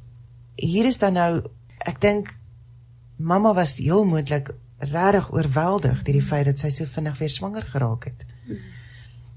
[0.55, 1.43] hier is dan nou,
[1.79, 2.37] ek dink
[3.17, 7.65] mamma was heel moontlik regtig oorweldig deur die feit dat sy so vinnig weer swanger
[7.65, 8.25] geraak het.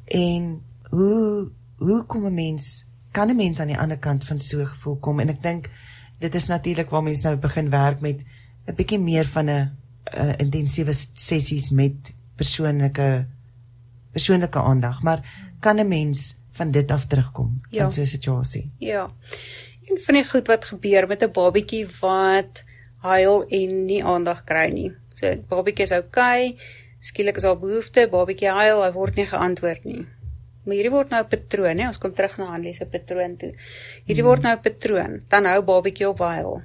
[0.05, 4.61] En hoe hoe kom 'n mens kan 'n mens aan die ander kant van so
[4.61, 5.70] 'n gevoel kom en ek dink
[6.18, 8.24] dit is natuurlik waar mense nou begin werk met
[8.66, 9.79] 'n bietjie meer van 'n
[10.14, 13.26] uh, intensiewe sessies met persoonlike
[14.12, 15.20] persoonlike aandag, maar
[15.61, 17.85] kan 'n mens van dit af terugkom ja.
[17.85, 18.72] in so 'n situasie?
[18.79, 19.11] Ja.
[19.85, 22.64] En van die goed wat gebeur met 'n babatjie wat
[22.98, 24.92] huil en nie aandag kry nie.
[25.20, 26.56] So babatjie is okay.
[27.00, 30.02] Skielik is haar behoefte, babatjie huil, hy word nie geantwoord nie.
[30.64, 31.87] Maar hierdie word nou 'n patroon, hè?
[31.88, 33.52] Ons kom terug na Hanlie se patroon toe.
[34.06, 34.30] Hierdie hmm.
[34.30, 35.22] word nou 'n patroon.
[35.28, 36.62] Dan hou babatjie op huil.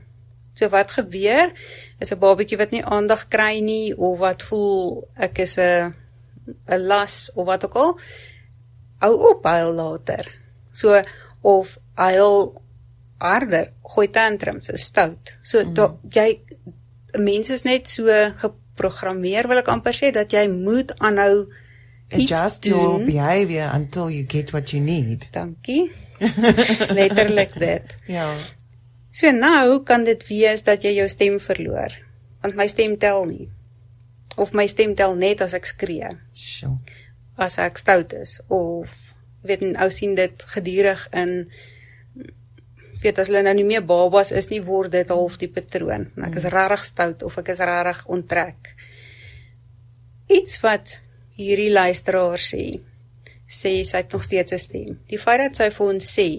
[0.54, 1.52] So wat gebeur?
[2.00, 5.96] Is 'n babatjie wat nie aandag kry nie of wat voel ek is 'n
[6.68, 8.00] 'n las of wat ook al.
[9.00, 10.26] Hou op huil later.
[10.72, 11.02] So
[11.42, 12.62] of huil
[13.18, 15.38] harder, gooi tantrums, is stout.
[15.44, 15.74] So mm.
[15.74, 16.42] da, jy
[17.22, 21.46] mense is net so geprogrammeer wil ek amper sê dat jy moet aanhou
[22.12, 25.28] adjust your behavior until you get what you need.
[25.32, 25.92] Dankie.
[26.98, 27.96] Letterlik dit.
[28.08, 28.30] Ja.
[29.16, 31.94] So nou kan dit wees dat jy jou stem verloor,
[32.44, 33.50] want my stem tel nie.
[34.36, 36.12] Of my stem tel net as ek skree.
[36.36, 36.78] Sjoe.
[37.40, 38.94] As ek stout is of
[39.46, 41.34] weet en ou sien dit gedurig in
[43.06, 46.10] weet as hulle nou nie meer babas is nie word dit half die patroon.
[46.26, 48.74] Ek is regtig stout of ek is regtig onttrek.
[50.34, 50.98] Iets wat
[51.38, 52.66] hierdie luisteraar sê,
[53.46, 55.00] sê sy het nog steeds 'n stem.
[55.10, 56.30] Die feit dat sy vir ons sê,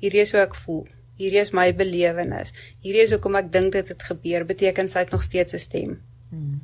[0.00, 0.86] hierdie is hoe ek voel.
[1.18, 2.52] Hierdie is my belewenis.
[2.82, 6.00] Hierdie is hoekom ek dink dit het gebeur, beteken sy het nog steeds 'n stem.
[6.30, 6.60] Hmm.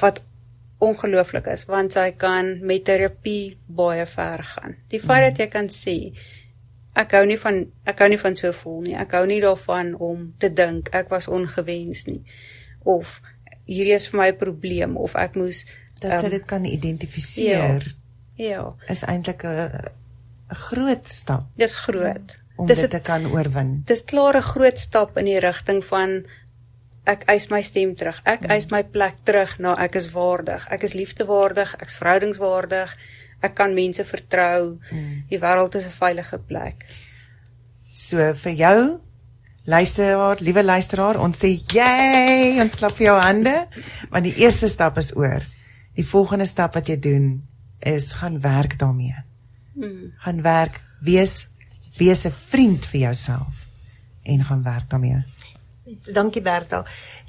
[0.00, 0.22] Wat
[0.82, 4.76] ongelooflik is want sy kan met terapie baie ver gaan.
[4.88, 5.96] Die feit dat jy kan sê
[6.94, 8.96] ek hou nie van ek hou nie van so voel nie.
[8.98, 12.22] Ek hou nie daarvan om te dink ek was ongewens nie
[12.84, 13.20] of
[13.68, 15.64] hierdie is vir my 'n probleem of ek moes
[16.00, 17.96] dat sy um, dit kan identifiseer.
[18.36, 18.46] Ja.
[18.46, 18.74] ja.
[18.88, 19.90] Is eintlik 'n
[20.50, 21.44] 'n groot stap.
[21.56, 22.38] Dis groot.
[22.56, 23.82] Om dis dit te kan oorwin.
[23.86, 26.24] Dis klaar 'n groot stap in die rigting van
[27.04, 28.20] ek eis my stem terug.
[28.24, 30.66] Ek eis my plek terug na nou ek is waardig.
[30.70, 32.90] Ek is liefdewaardig, ek's verhoudingswaardig.
[32.92, 32.98] Ek
[33.50, 34.78] kan mense vertrou.
[34.90, 35.24] Hmm.
[35.28, 36.86] Die wêreld is 'n veilige plek.
[37.92, 39.00] So vir jou
[39.64, 43.52] Luisteraar, liewe luisteraar, ons sê jy, ons klap vir jou hande,
[44.10, 45.44] want die eerste stap is oor.
[45.94, 47.28] Die volgende stap wat jy doen
[47.78, 49.22] is gaan werk daarmee.
[49.78, 50.10] Mm.
[50.18, 51.46] Gaan werk, wees
[51.98, 53.68] wees 'n vriend vir jouself
[54.22, 55.22] en gaan werk daarmee.
[56.06, 56.84] Dankie Berta.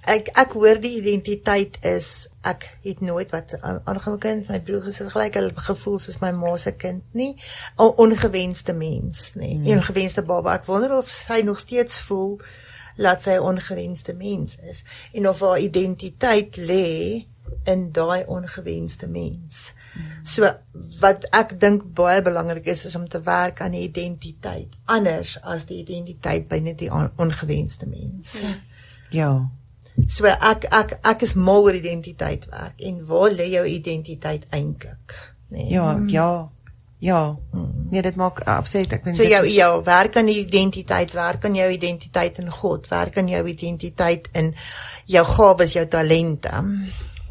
[0.10, 5.12] Ek ek hoor die identiteit is ek het nooit wat aangaan kind my broer gesit
[5.14, 7.36] gelyk hulle gevoel soos my ma se kind nie
[7.80, 9.56] 'n ongewenste mens nie.
[9.56, 9.66] Hmm.
[9.66, 10.54] 'n Ongewenste baba.
[10.54, 12.40] Ek wonder of sy nog steeds voel
[12.98, 17.26] dat sy 'n ongewenste mens is en of haar identiteit lê
[17.64, 19.74] in daai ongewenste mens.
[20.24, 20.50] So
[21.00, 25.68] wat ek dink baie belangrik is is om te werk aan die identiteit anders as
[25.70, 28.40] die identiteit binne die ongewenste mens.
[28.42, 28.56] Hmm.
[29.14, 29.34] Ja.
[30.08, 35.16] So ek ek ek is mal oor identiteit werk en waar lê jou identiteit eintlik?
[35.54, 35.70] Nee.
[35.70, 36.50] Ja, ja.
[37.04, 37.36] Ja.
[37.90, 38.94] Nee, dit maak absoluut.
[38.96, 39.56] Ek weet so jou is...
[39.58, 44.30] jou werk aan die identiteit, werk aan jou identiteit in God, werk aan jou identiteit
[44.32, 44.54] in
[45.12, 46.64] jou gawes, jou talente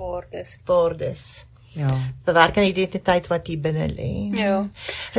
[0.03, 0.59] waardes.
[0.69, 1.25] Waardes.
[1.73, 1.89] Ja.
[2.25, 4.11] Bewerk aan identiteit wat hier binne lê.
[4.37, 4.59] Ja.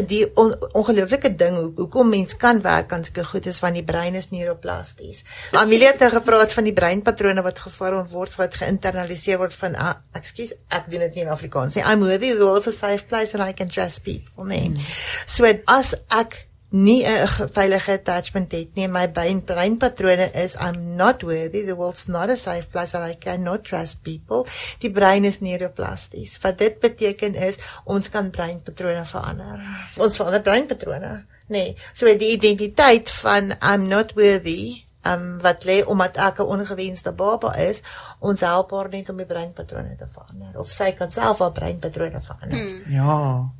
[0.05, 3.83] Die on, ongelooflike ding hoe hoekom mens kan werk aan sulke goed is van die
[3.83, 5.23] brein is neuroplasties.
[5.57, 9.95] Amelia het nou gepraat van die breinpatrone wat gevorm word wat geïnternaliseer word van ah,
[10.19, 11.85] ekskuus, ek doen dit nie in Afrikaans nie.
[11.89, 14.69] I'm worthy, world's a safe place and I can trust people, nee.
[14.69, 14.89] Hmm.
[15.25, 16.43] So as ek
[16.73, 18.87] nie 'n veilige attachment het nie.
[18.87, 21.65] My brein breinpatrone is I'm not worthy.
[21.65, 22.97] The world's not a safe place.
[22.97, 24.45] I cannot trust people.
[24.79, 26.37] Die brein is neuroplasties.
[26.41, 29.61] Wat dit beteken is ons kan breinpatrone verander.
[29.97, 31.25] Ons verander breinpatrone.
[31.47, 37.11] Nee, so die identiteit van I'm not worthy um wat lê omdat ek 'n ongewenste
[37.11, 37.81] baba is,
[38.19, 42.19] ons help haar net om die breinpatrone te verander of sy kan self haar breinpatrone
[42.19, 42.57] verander.
[42.57, 42.93] Hmm.
[42.93, 43.51] Ja.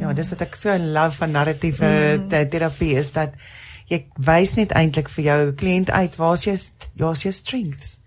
[0.00, 2.48] Ja, dis wat ek so love van narratiewe mm.
[2.52, 3.34] terapie is dat
[3.90, 6.56] jy wys net eintlik vir jou kliënt uit waar's jou
[7.00, 7.98] waar's jou strengths.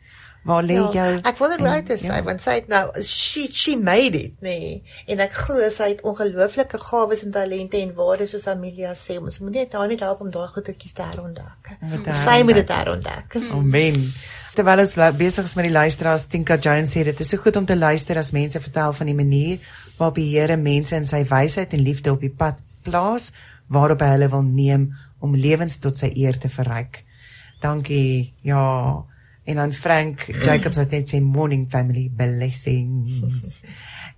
[0.45, 2.19] Waar lê ja, jou Ek wonder hoe dit is, ja.
[2.25, 4.75] want sy het nou she she made it, nee.
[5.09, 9.39] En ek glo sy het ongelooflike gawes en talente en waardes soos Amelia sê, ons
[9.41, 11.73] moet net haar net help om daai goedetjies te herontdek.
[12.21, 13.39] Sy moet dit herontdek.
[13.57, 13.97] Amen.
[14.55, 17.65] Terwyl ons besig is met die luisteraars, Tinka Jones sê dit is so goed om
[17.65, 19.65] te luister as mense vertel van die manier
[19.97, 23.31] waarop die Here mense in sy wysheid en liefde op die pad plaas
[23.71, 24.89] waarop hy hulle wil neem
[25.23, 27.01] om lewens tot sy eer te verryk.
[27.63, 28.33] Dankie.
[28.45, 29.05] Ja.
[29.45, 33.61] En dan Frank Jacobs het net sê morning family blessings.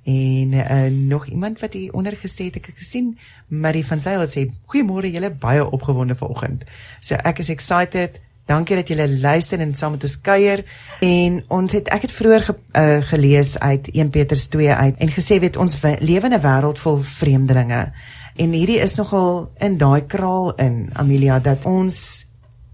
[0.08, 4.24] en uh, nog iemand wat hier onder gesê het ek het gesien Marie van Sail
[4.32, 6.64] sê goeiemôre julle baie opgewonde vanoggend.
[7.00, 8.22] So ek is excited.
[8.48, 10.64] Dankie dat julle luister en saam met ons kuier.
[11.04, 15.12] En ons het ek het vroeër ge, uh, gelees uit 1 Petrus 2 uit en
[15.12, 17.92] gesê weet ons lewe in 'n wêreld vol vreemdelinge.
[18.36, 22.26] En hierdie is nogal in daai kraal in Amelia dat ons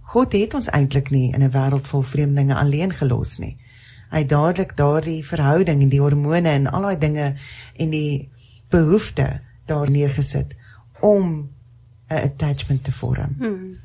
[0.02, 3.58] God het ons eintlik nie in 'n wêreld vol vreemdelinge alleen gelos nie.
[4.12, 7.36] Hy het dadelik daardie verhouding en die hormone en al daai dinge
[7.76, 8.30] en die
[8.70, 10.56] behoefte daar neergesit
[11.00, 11.50] om
[12.10, 13.36] 'n attachment te vorm.
[13.38, 13.78] Hmm.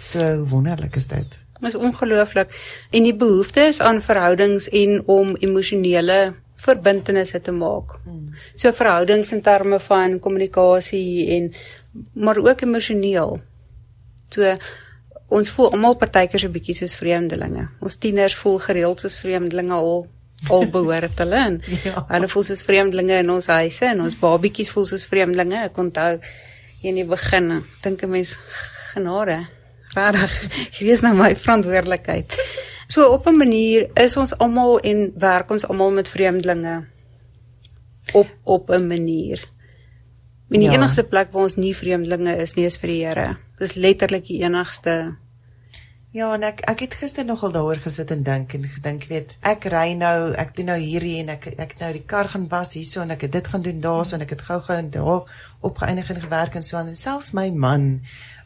[0.00, 1.38] So wonderlik is dit.
[1.60, 2.52] Dit is ongelooflik.
[2.90, 7.98] En die behoeftes aan verhoudings en om emosionele verbintenisse te maak.
[8.04, 8.34] Hmm.
[8.54, 11.52] So verhoudings in terme van kommunikasie en
[12.12, 13.38] maar ook emosioneel.
[14.28, 14.56] So
[15.28, 17.66] ons voel almal partykeer so bietjie soos vreemdelinge.
[17.80, 20.06] Ons tieners voel gereeld soos vreemdelinge al
[20.52, 22.02] al behoort hulle en ja.
[22.10, 25.64] hulle voel soos vreemdelinge in ons huise en ons babietjies voel soos vreemdelinge.
[25.70, 26.18] Ek onthou
[26.86, 28.36] in die begin, dink 'n mens
[28.92, 29.46] genade
[29.96, 32.36] regtig is nou my verantwoordelikheid.
[32.86, 36.84] So op 'n manier is ons almal en werk ons almal met vreemdelinge
[38.12, 39.48] op op 'n manier.
[40.50, 40.74] En die ja.
[40.74, 43.36] enigste plek waar ons nie vreemdelinge is nie is vir die Here.
[43.58, 45.16] Dis letterlik die enigste
[46.16, 49.66] Ja, en ek ek het gister nogal daaroor gesit en dink en gedink, weet, ek
[49.68, 53.02] ry nou, ek doen nou hierdie en ek ek nou die kar gaan was hierso
[53.02, 56.22] en ek het dit gaan doen daarso en ek het gou-gou en daar opgeëindig en
[56.22, 57.84] gewerk en so aan en selfs my man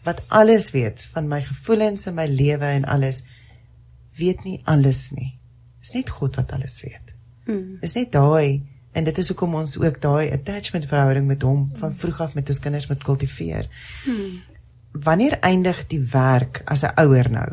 [0.02, 3.22] wat alles weet van my gevoelens en my lewe en alles
[4.16, 5.38] weet nie alles nie.
[5.80, 7.14] Dis net God wat alles weet.
[7.44, 7.78] Hmm.
[7.80, 11.94] Dis net daai en dit is hoekom ons ook daai attachment verhouding met hom van
[11.94, 13.68] vroeg af met ons kinders moet kultiveer.
[14.04, 14.40] Hmm.
[14.92, 17.48] Wanneer eindig die werk as 'n ouer nou?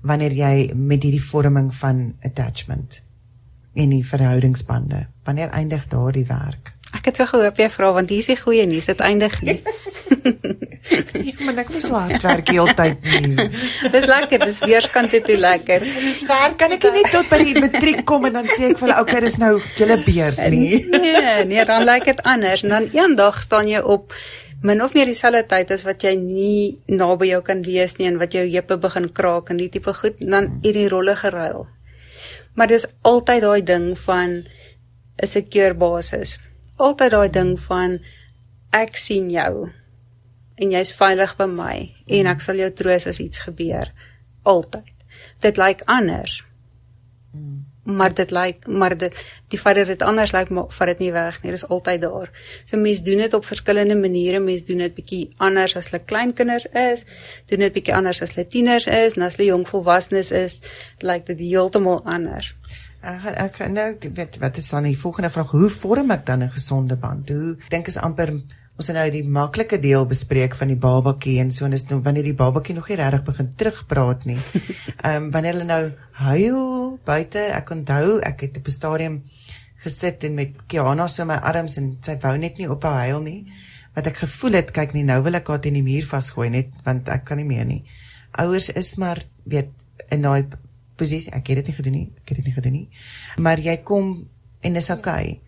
[0.00, 3.02] Wanneer jy met hierdie vorming van attachment
[3.74, 6.71] en die verhoudingsbande, wanneer eindig daardie werk?
[6.92, 9.56] Ek het so gehoop jy vra want hier is die goeie nuus, dit eindig nie.
[10.12, 13.46] ja, maar ek moet so hard werk heeltyd nie.
[13.94, 15.86] dis lekker, dis weerskant toe lekker.
[16.28, 18.98] Waar kan ek net tot by die matriek kom en dan sê ek vir hulle,
[19.00, 20.82] okay, dis nou julle beurt nie.
[21.06, 24.12] nee, nee, dan lyk dit anders en dan eendag staan jy op
[24.62, 28.20] min of meer dieselfde tyd as wat jy nie naby jou kan lees nie en
[28.20, 31.66] wat jou heupe begin kraak en die tipe goed dan hierdie rolle geruil.
[32.52, 34.42] Maar dis altyd daai ding van
[35.22, 36.36] 'n secure basis
[36.82, 37.98] altyd daai ding van
[38.74, 39.68] ek sien jou
[40.62, 41.74] en jy's veilig by my
[42.18, 43.90] en ek sal jou troos as iets gebeur.
[44.48, 44.88] Altyd.
[45.44, 46.42] Dit lyk anders.
[47.82, 49.14] Maar dit lyk maar dit
[49.50, 51.54] die feit dat dit anders lyk maar vat dit nie weg nie.
[51.54, 52.30] Dis altyd daar.
[52.64, 54.40] So mense doen dit op verskillende maniere.
[54.40, 57.06] Mense doen dit bietjie anders as hulle klein kinders is.
[57.50, 59.18] Doen dit bietjie anders as hulle tieners is.
[59.18, 60.60] En as hulle jong volwassenes is
[61.02, 62.54] lyk dit heeltemal anders
[63.02, 66.50] Ek ek nou weet wat is dan die volgende vraag hoe vorm ek dan 'n
[66.50, 67.28] gesonde band?
[67.28, 68.30] Hoe dink is amper
[68.78, 72.00] ons het nou die maklike deel bespreek van die babatjie en so en is nou
[72.00, 74.38] wanneer die babatjie nog nie regtig begin terugpraat nie.
[75.04, 79.22] Ehm um, wanneer hulle nou huil buite, ek onthou ek het op 'n stadium
[79.82, 83.52] gesit en met Kiana so my arms en sy wou net nie ophou huil nie.
[83.94, 86.70] Wat ek gevoel het, kyk nie nou wil ek haar teen die muur vasgooi net
[86.84, 87.84] want ek kan nie meer nie.
[88.38, 89.70] Ouers is maar weet
[90.10, 90.46] in daai
[90.96, 91.32] posisie.
[91.32, 92.08] Ek het dit nie gedoen nie.
[92.22, 92.88] Ek het dit nie gedoen nie.
[93.36, 94.12] Maar jy kom
[94.60, 95.40] en dis okay.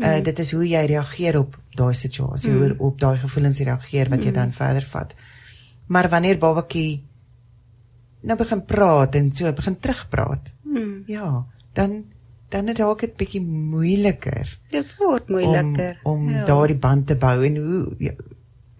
[0.00, 2.58] Uh dit is hoe jy reageer op daai situasie, mm.
[2.58, 4.38] hoe op daai gevoelens reageer wat jy mm.
[4.38, 5.14] dan verder vat.
[5.92, 7.02] Maar wanneer babatjie
[8.22, 10.52] nou begin praat en so begin terugpraat.
[10.64, 11.02] Mm.
[11.06, 12.04] Ja, dan
[12.48, 14.58] dan het dit bietjie moeiliker.
[14.68, 16.44] Dit word moeiliker om, om ja.
[16.44, 18.12] daardie band te bou en hoe ja,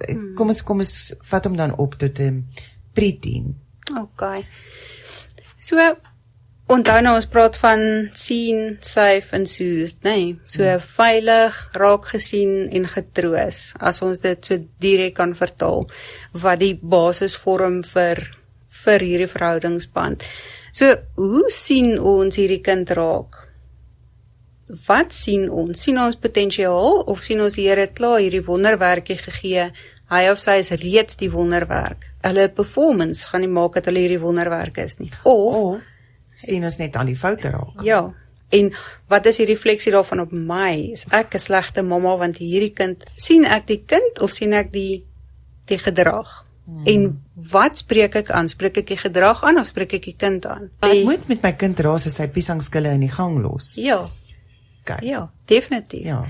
[0.09, 0.35] mm.
[0.35, 2.47] kom ons kom ons vat hom dan op tot 'n um,
[2.93, 3.57] preteen.
[3.97, 4.47] Okay.
[5.59, 5.97] So
[6.71, 7.81] Onthou nou ons praat van
[8.17, 10.13] sien, safe en soothe, nê?
[10.15, 10.85] Nee, so hmm.
[10.95, 13.61] veilig, raak gesien en getroos.
[13.83, 15.89] As ons dit so direk kan vertaal
[16.45, 18.23] wat die basis vorm vir
[18.83, 20.25] vir hierdie verhoudingsband.
[20.75, 23.37] So, hoe sien ons hierdie kind raak?
[24.87, 25.83] Wat sien ons?
[25.85, 29.69] sien ons potensiaal of sien ons die Here klaar hierdie wonderwerkie gegee?
[30.13, 32.01] Hy of sy is reeds die wonderwerk.
[32.25, 35.13] Hulle performance gaan nie maak dat hulle hierdie wonderwerk is nie.
[35.29, 35.93] Of, of
[36.43, 37.83] sien ons net al die foute raak.
[37.87, 38.03] Ja.
[38.53, 38.69] En
[39.09, 40.93] wat is die refleksie daarvan op my?
[40.93, 44.73] Is ek 'n slegte mamma want hierdie kind sien ek die kind of sien ek
[44.73, 45.05] die
[45.67, 46.45] die gedrag?
[46.67, 46.87] Hmm.
[46.87, 48.49] En wat spreek ek aan?
[48.49, 50.71] Spreek ek die gedrag aan of spreek ek die kind aan?
[50.81, 53.75] Ek moet met my kind raas as hy piesangskille in die gang los.
[53.75, 54.05] Ja.
[54.85, 55.03] Kyk.
[55.03, 56.07] Ja, definitief.
[56.07, 56.27] Ja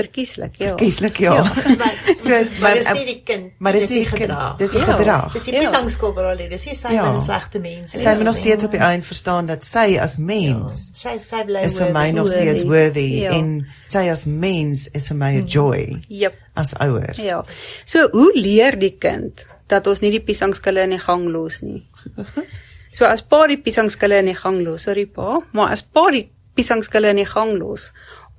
[0.00, 0.72] verkieslik, ja.
[0.72, 1.34] Verkieslik, ja.
[1.40, 1.44] ja.
[2.24, 3.52] so maar dis nie die kind.
[3.58, 4.56] Maar dis nie gedrag.
[4.60, 4.86] Dis die ja.
[4.92, 5.34] gedrag.
[5.36, 7.04] Dis die piesangskool vir al dis nie sy ja.
[7.10, 8.02] 'n slegte mens is.
[8.04, 11.02] Sy moet nog steeds op die einde verstaan dat sy as mens ja.
[11.02, 13.36] sy sy bly is vir my nog steeds worthy ja.
[13.36, 13.52] en
[13.92, 15.52] sy as mens is vir my 'n hmm.
[15.58, 16.02] joy.
[16.08, 16.40] Jep.
[16.54, 17.14] As ouer.
[17.20, 17.44] Ja.
[17.84, 21.84] So hoe leer die kind dat ons nie die piesangskille in die gang los nie?
[22.90, 26.24] So as pa die piesangskille in die gang los, sorry pa, maar as pa die
[26.58, 27.90] piesangskille in die gang los,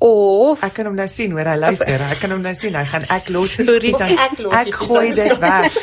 [0.02, 2.02] Of ek kan hom nou sien hoor hy luister.
[2.10, 2.74] Ek kan hom nou sien.
[2.74, 4.16] Hy gaan ek los die sang.
[4.18, 5.78] Ek, ek gooi dit weg.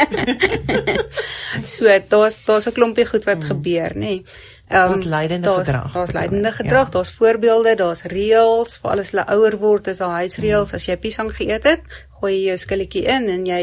[1.76, 3.50] so daar's daar's 'n klompie goed wat hmm.
[3.52, 4.18] gebeur, nê.
[4.18, 4.24] Nee.
[4.68, 5.92] Um, daar's leidende gedrag.
[5.92, 6.90] Daar's leidende gedrag, ja.
[6.90, 10.70] daar's voorbeelde, daar's reëls, vir alles hulle ouer word, is daar huisreëls.
[10.74, 10.76] Hmm.
[10.76, 11.86] As jy piesang geëet het,
[12.18, 13.62] gooi jy jou skilletjie in en jy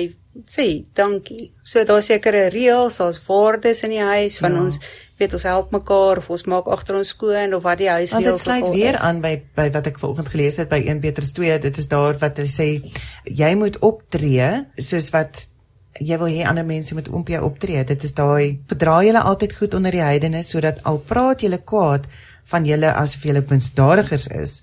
[0.49, 1.51] sê dankie.
[1.63, 4.63] So daar's sekere reëls, daar's waardes in die huis van ja.
[4.63, 4.79] ons
[5.19, 8.25] weet ons help mekaar of ons maak agter ons skoon of wat die huis wil.
[8.25, 11.59] Dit sluit weer aan by by wat ek vanoggend gelees het by 1 Petrus 2.
[11.63, 12.69] Dit is daar wat hy sê
[13.23, 15.47] jy moet optree soos wat
[16.03, 17.83] jy wil hê ander mense moet op jou optree.
[17.87, 22.09] Dit is daai gedra julle altyd goed onder die heidene sodat al praat julle kwaad
[22.51, 24.59] van julle asof julle misdadigers is,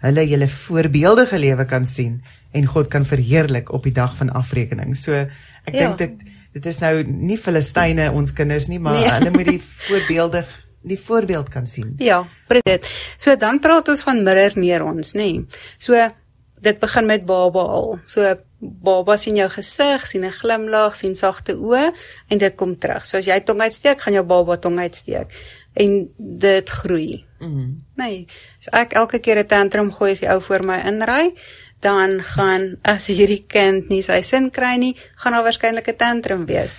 [0.00, 2.20] hulle julle voorbeeldige lewe kan sien
[2.56, 4.94] en God kan verheerlik op die dag van afrekening.
[4.96, 5.26] So
[5.66, 5.90] ek ja.
[5.90, 9.10] dink dit dit is nou nie Filistyne ons kinders nie, maar nee.
[9.10, 11.92] hulle moet die voorbeeldig die voorbeeld kan sien.
[12.00, 12.86] Ja, dit.
[13.20, 15.26] So dan praat ons van mirror neer ons, nê.
[15.32, 15.58] Nee.
[15.78, 16.08] So
[16.60, 17.98] dit begin met baba al.
[18.08, 18.24] So
[18.60, 21.92] baba sien jou gesig, sien 'n glimlag, sien sagte oë
[22.28, 23.06] en dit kom terug.
[23.06, 25.32] So as jy tong uitsteek, gaan jou baba tong uitsteek
[25.74, 27.24] en dit groei.
[27.38, 27.76] Mhm.
[27.96, 28.26] Nee.
[28.58, 31.34] So ek elke keer 'n tantrum gooi as die ou voor my inry,
[31.80, 36.46] dan gaan as hierdie kind nie sy sin kry nie, gaan daar waarskynlik 'n tantrum
[36.46, 36.74] wees.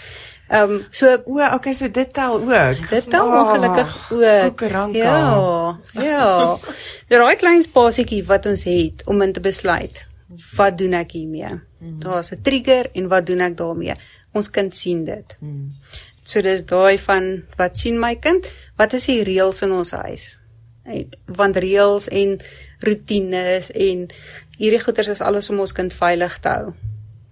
[0.51, 2.89] Ehm um, so o, okay, so dit tel ook.
[2.89, 4.59] Dit tel oh, ongelukkig ook.
[4.93, 5.79] Ja.
[5.91, 6.57] Ja.
[7.07, 10.05] Die right lines positjie wat ons het om in te besluit.
[10.55, 11.55] Wat doen ek hiermee?
[11.79, 11.99] Mm.
[11.99, 13.95] Daar's 'n trigger en wat doen ek daarmee?
[14.31, 15.37] Ons kind sien dit.
[15.39, 15.69] Mm.
[16.23, 18.47] So dis daai van wat sien my kind?
[18.75, 20.37] Wat is die reëls in ons huis?
[21.25, 22.39] Want reëls en
[22.79, 24.07] rotines en
[24.61, 26.73] hierdie goeders is alles om ons kind veilig te hou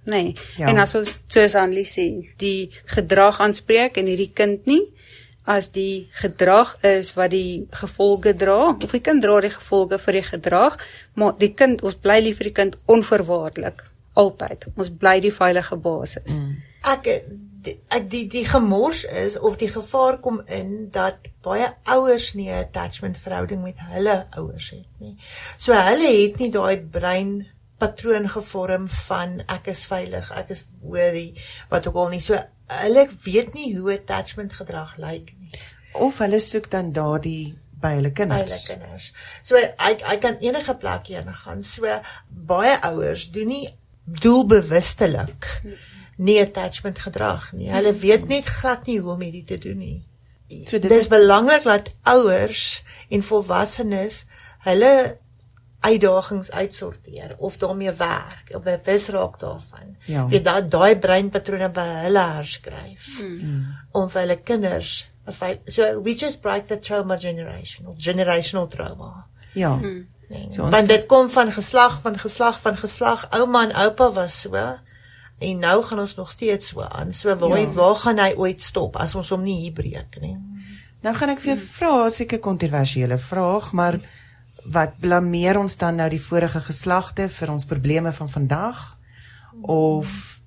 [0.09, 0.23] nê.
[0.23, 0.35] Nee.
[0.57, 0.67] Ja.
[0.67, 2.07] En as ons soos Anlie sê,
[2.41, 4.81] die gedrag aanspreek en hierdie kind nie
[5.49, 10.19] as die gedrag is wat die gevolge dra of die kind dra die gevolge vir
[10.19, 10.75] die gedrag,
[11.17, 13.81] maar die kind ons bly lief vir die kind onverwaarlik
[14.19, 14.67] altyd.
[14.75, 16.35] Ons bly die veilige basis.
[16.35, 16.59] Mm.
[16.93, 17.09] Ek
[17.67, 22.63] ek die die gemors is of die gevaar kom in dat baie ouers nie 'n
[22.63, 25.17] attachment verhouding met hulle ouers het nie.
[25.57, 31.33] So hulle het nie daai brein patroon gevorm van ek is veilig, ek is worry,
[31.69, 32.21] wat ook al nie.
[32.21, 35.51] So hulle weet nie hoe attachment gedrag lyk nie.
[35.93, 38.51] Of hulle soek dan daardie by hulle kinders.
[38.51, 39.13] By hulle kinders.
[39.43, 41.63] So ek ek kan enige plek heen gaan.
[41.63, 45.47] So baie ouers doen nie doelbewustelik
[46.19, 47.69] nie attachment gedrag nie.
[47.71, 49.97] Hulle weet net glad nie hoe om dit te doen nie.
[50.67, 54.25] So dit is belangrik dat ouers en volwassenes
[54.65, 54.93] hulle
[55.79, 59.95] uitdagings uitsorteer of daarmee werk of bewus raak daarvan.
[60.05, 60.25] Ja.
[60.29, 63.63] Jy dat daai breinpatrone by hulle herskryf mm.
[63.95, 65.07] om vir hulle kinders
[65.67, 69.25] so we just break the trauma generational generational trauma.
[69.53, 69.75] Ja.
[69.75, 70.07] Mm.
[70.29, 73.29] Nee, so want dit kom van geslag van geslag van geslag.
[73.29, 74.51] Ouma en oupa was so
[75.39, 77.13] en nou gaan ons nog steeds so aan.
[77.13, 77.71] So waar ja.
[77.75, 80.37] waar gaan hy ooit stop as ons hom nie hier breek nie?
[81.01, 84.17] Nou gaan ek vir jou vra seker kontroversiële vraag, maar mm
[84.67, 88.81] wat blameer ons dan nou die vorige geslagte vir ons probleme van vandag
[89.61, 90.39] of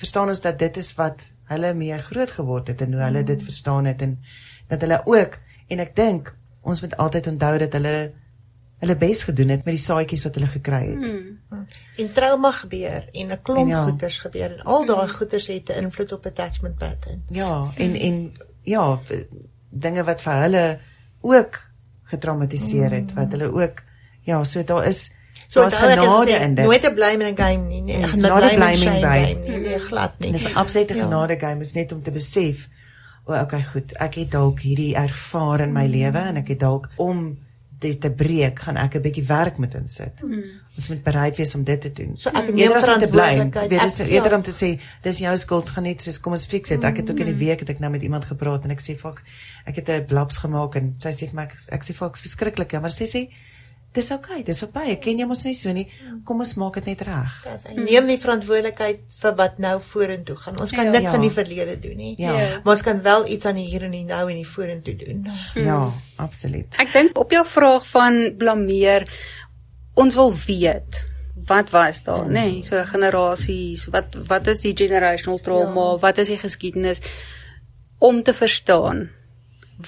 [0.00, 3.42] verstaan ons dat dit is wat hulle meer groot geword het en hoe hulle dit
[3.42, 4.16] verstaan het en
[4.68, 7.96] dat hulle ook en ek dink ons moet altyd onthou dat hulle
[8.84, 11.08] hulle bes gedoen het met die saadjies wat hulle gekry het.
[11.08, 11.66] Hmm.
[12.02, 15.82] En trauma gebeur en 'n klomp ja, goeters gebeur en al daai goeters het 'n
[15.84, 17.28] invloed op attachment patterns.
[17.28, 18.98] Ja, en en ja,
[19.68, 20.78] dinge wat vir hulle
[21.20, 21.60] ook
[22.02, 23.82] getraumatiseer het wat hulle ook
[24.20, 25.10] ja, so daar is
[25.48, 26.64] so daar's genade in dit.
[26.64, 27.80] Nooit 'n blame in 'n game nie.
[27.80, 29.36] Nee, ek not a blaming by.
[29.46, 30.32] Nee, nee, glad nie.
[30.32, 31.02] Dis 'n absolute ja.
[31.02, 32.68] genade game is net om te besef
[33.24, 33.92] o, oh, okay, goed.
[33.92, 35.90] Ek het dalk hierdie ervaar in my mm.
[35.90, 37.38] lewe en ek het dalk om
[37.84, 40.22] dit te breek, gaan ek 'n bietjie werk moet insit.
[40.24, 40.42] Mm.
[40.74, 42.16] Ons moet bereid wees om dit te doen.
[42.18, 43.70] So ek neem verantwoordelikheid.
[43.70, 44.36] Dit is eerder ja.
[44.36, 46.84] om te sê dis jou skuld, gaan net soos kom ons fix dit.
[46.84, 47.44] Ek het ook in die mm.
[47.46, 49.22] week het ek nou met iemand gepraat en ek sê fok,
[49.66, 52.72] ek het 'n blaps gemaak en sy sê vir my ek, ek sê fok, verskriklik,
[52.72, 53.28] ja, maar sy sê
[53.94, 54.84] dis oukei, okay, dis verby.
[54.94, 55.84] Ek ken jou mos nie so nie.
[56.26, 57.36] Kom ons maak dit net reg.
[57.46, 60.58] Hy neem die verantwoordelikheid vir wat nou vorentoe gaan.
[60.62, 60.96] Ons kan ja.
[60.96, 61.14] niks ja.
[61.14, 62.12] van die verlede doen nie.
[62.20, 62.34] Ja.
[62.64, 65.24] Maar ons kan wel iets aan die hier en die nou en die vorentoe doen.
[65.58, 65.80] Ja,
[66.22, 66.78] absoluut.
[66.82, 69.08] Ek dink op jou vraag van blameer
[69.94, 71.04] ons wil weet
[71.46, 72.32] wat was daar, nê?
[72.32, 75.90] Nee, so generasies, wat wat is die generational trauma?
[75.94, 75.98] Ja.
[76.06, 77.02] Wat is die geskiedenis
[77.98, 79.08] om te verstaan?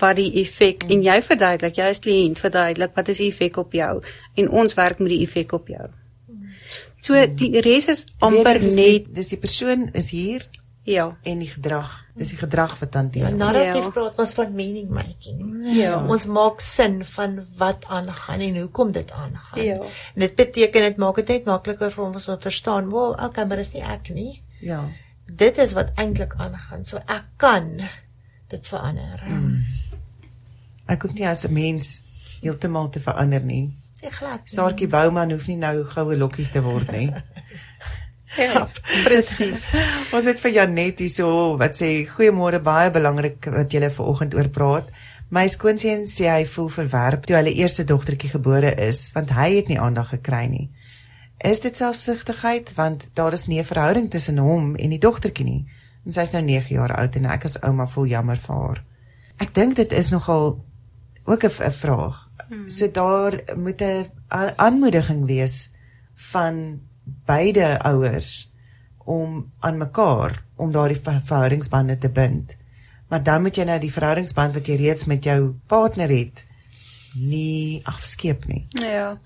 [0.00, 0.90] Wat die effek mm.
[0.90, 3.92] en jy verduidelik, jy as kliënt verduidelik wat is die effek op jou
[4.36, 5.88] en ons werk met die effek op jou.
[7.00, 7.36] So mm.
[7.38, 10.46] die res is amper nee, net dis die persoon is hier
[10.86, 11.90] ja en die gedrag.
[12.16, 13.28] Dis die gedrag wat hanteer.
[13.28, 13.92] Ja, narratief ja.
[13.94, 15.40] praat ons van meaning making.
[15.76, 15.98] Ja.
[16.00, 19.62] Ons maak sin van wat aangaan en hoekom dit aangaan.
[19.62, 19.80] Ja.
[20.14, 23.44] En dit beteken dit maak dit net makliker vir ons om te verstaan, "Wow, okay,
[23.44, 24.84] maar dis nie ek nie." Ja.
[25.26, 26.84] Dit is wat eintlik aangaan.
[26.84, 27.82] So ek kan
[28.48, 29.22] dit verander.
[29.26, 29.64] Mm.
[30.86, 32.02] Ek hoef nie as 'n mens
[32.40, 33.72] heeltemal te verander nie.
[34.02, 34.40] Ek glad.
[34.44, 37.08] Saartjie Bouman hoef nie nou goue lokkies te word nie.
[38.44, 38.68] ja,
[39.04, 39.66] presies.
[40.14, 44.90] Ons het vir Janet hierso wat sê goeiemôre baie belangrik wat julle vanoggend oor praat.
[45.28, 49.72] My skoonseun sê hy voel verwerp toe hulle eerste dogtertjie gebore is want hy het
[49.72, 50.68] nie aandag gekry nie.
[51.42, 55.64] Is dit selfsugtigheid want daar is nie 'n verhouding tussen hom en die dogtertjie nie.
[56.06, 58.82] En sy is nou 9 jaar oud en ek as ouma voel jammer vir haar.
[59.42, 60.64] Ek dink dit is nogal
[61.26, 62.30] ook 'n vraag.
[62.48, 62.68] Hmm.
[62.68, 64.10] So daar moet 'n
[64.56, 65.70] aanmoediging wees
[66.14, 66.80] van
[67.26, 68.52] beide ouers
[69.04, 72.56] om aan mekaar om daardie verhoudingsbande te bind.
[73.08, 76.44] Maar dan moet jy nou die verhoudingsband wat jy reeds met jou partner het
[77.16, 78.66] nie afskeep nie.
[78.82, 79.16] Ja.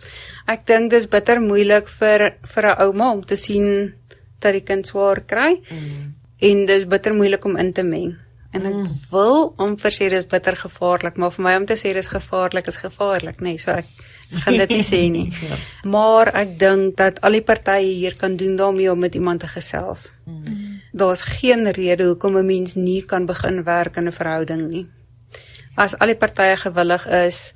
[0.47, 3.95] Ek dink dis bitter moeilik vir vir 'n ouma om te sien
[4.39, 5.61] dat die kind swaar kry.
[5.71, 6.10] Mm.
[6.41, 8.17] En dis bitter moeilik om in te meng.
[8.51, 8.95] En ek mm.
[9.13, 12.81] wil amper sê dis bitter gevaarlik, maar vir my om te sê dis gevaarlik is
[12.83, 13.87] gevaarlik, nee, so ek
[14.43, 15.29] gaan dit nie sê nie.
[15.51, 15.59] ja.
[15.87, 19.51] Maar ek dink dat al die partye hier kan doen daarmee om met iemand te
[19.53, 20.09] gesels.
[20.27, 20.81] Mm.
[20.91, 24.87] Daar's geen rede hoekom 'n mens nie kan begin werk in 'n verhouding nie.
[25.77, 27.53] As al die partye gewillig is,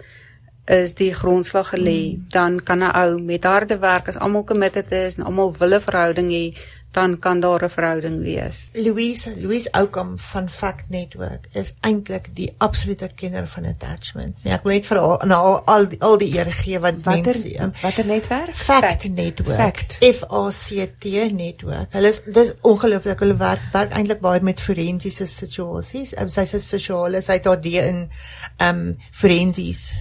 [0.66, 2.30] is die grondslag gelê, mm.
[2.30, 5.80] dan kan 'n ou met harde werk as almal committed is en almal wil 'n
[5.80, 6.55] verhouding hê,
[6.95, 8.66] dan kan daar 'n verhouding wees.
[8.72, 14.36] Louise, Louise Oukamp van Fact Network is eintlik die absolute kenner van attachment.
[14.45, 15.34] Nee, ek wil net vir haar na
[15.64, 18.55] al die al die eer gee wat watter, um, watter netwerk?
[18.55, 19.57] Fact, Fact Network.
[19.57, 19.99] Fact.
[20.01, 21.92] F A C T Network.
[21.92, 23.18] Hulle is dis ongelooflik.
[23.18, 26.16] Hulle werk werk eintlik baie met forensiese situasies.
[26.16, 28.09] Um, sy's 'n sosiale, sy het haar D in
[28.57, 29.97] ehm um, forensies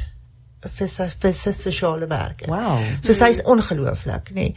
[0.62, 0.88] vir
[1.20, 2.46] vir sosiale werk.
[2.46, 2.80] Wow.
[3.02, 4.34] So sy's ongelooflik, nê.
[4.34, 4.56] Nee.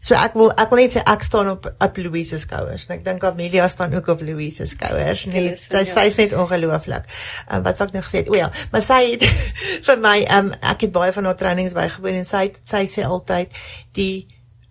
[0.00, 2.96] So ek wil ek wil net sê ek staan op op Louise se skouers en
[2.98, 5.26] ek dink Amelia staan ook op Louise se skouers.
[5.30, 5.84] Nee, sy ja.
[5.90, 7.08] sy's net ongelooflik.
[7.50, 9.26] Um, wat ek nou gesê het, o ja, maar sy het
[9.88, 13.62] vir my um, ek het baie van haar trainings bygewoon en sy sy sê altyd
[13.98, 14.26] die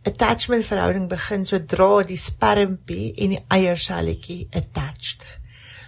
[0.08, 5.26] attachment verhouding begin sodra die spermpie en die eierselletjie attached.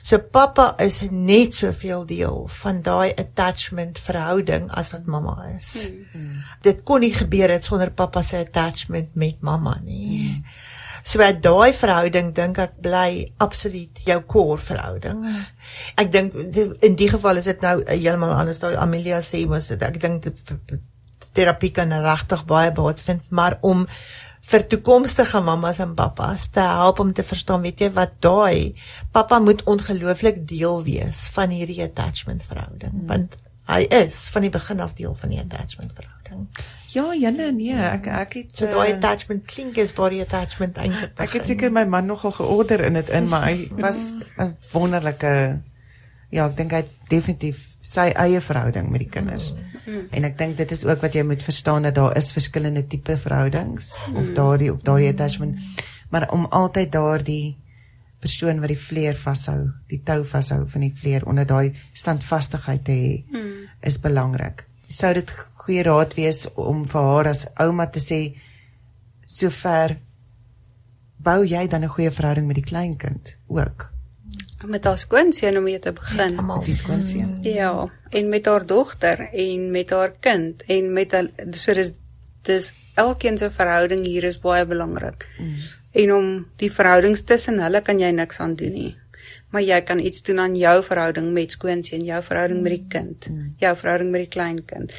[0.10, 5.90] So pappa is net soveel deel van daai attachment verhouding as wat mamma is.
[6.16, 6.40] Mm.
[6.66, 10.24] Dit kon nie gebeur het sonder pappa se attachment met mamma nie.
[10.32, 10.40] Mm.
[11.06, 15.22] So daai verhouding dink ek bly absoluut jou core verhouding.
[16.02, 16.34] Ek dink
[16.86, 20.26] in die geval is dit nou heeltemal anders daai Amelia sê mos ek dink
[21.38, 23.86] terapie kan regtig baie baat vind, maar om
[24.50, 28.76] vir toekomstige mammas en pappas te help om te verstaan weet jy wat daai
[29.12, 33.08] pappa moet ongelooflik deel wees van hierdie attachment verhouding hmm.
[33.12, 33.38] want
[33.70, 36.48] hy is van die begin af deel van die attachment verhouding
[36.94, 41.38] ja jenne nee ek ek het so daai attachment klink is body attachment eintlik ek
[41.38, 44.06] het seker my man nogal georder in dit in maar hy was
[44.42, 45.34] 'n wonderlike
[46.32, 49.54] ja ek dink hy definitief sy eie verhouding met die kinders.
[49.86, 50.10] Mm.
[50.12, 53.18] En ek dink dit is ook wat jy moet verstaan dat daar is verskillende tipe
[53.18, 54.18] verhoudings mm.
[54.22, 55.58] of daardie of daardie attachment.
[56.10, 57.58] Maar om altyd daardie
[58.20, 62.98] persoon wat die vleer vashou, die tou vashou van die vleer onder daai standvastigheid te
[62.98, 63.70] hê, mm.
[63.88, 64.66] is belangrik.
[64.90, 65.32] Sou dit
[65.64, 68.20] goeie raad wees om vir haar as ouma te sê
[69.30, 70.00] sover
[71.20, 73.99] bou jy dan 'n goeie verhouding met die kleinkind ook?
[74.66, 76.36] Met haar skoonseun om mee te begin.
[76.46, 77.38] Met die skoonseun.
[77.42, 81.92] Ja, en met haar dogter en met haar kind en met al so dis
[82.44, 85.28] dis elkeen se verhouding hier is baie belangrik.
[85.38, 85.56] Mm.
[85.92, 88.96] En om die verhoudings tussen hulle kan jy niks aan doen nie.
[89.50, 93.30] Maar jy kan iets doen aan jou verhouding met skoonseun, jou verhouding met die kind,
[93.30, 93.56] mm.
[93.58, 94.94] jou verhouding met die kleinkind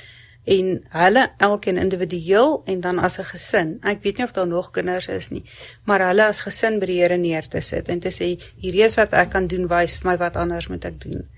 [0.45, 3.78] en hulle elkeen individueel en dan as 'n gesin.
[3.82, 5.45] Ek weet nie of daar nog kinders is nie,
[5.84, 8.95] maar hulle as gesin by die Here neer te sit en te sê hierdie is
[8.95, 11.28] wat ek kan doen, wys vir my wat anders moet ek doen.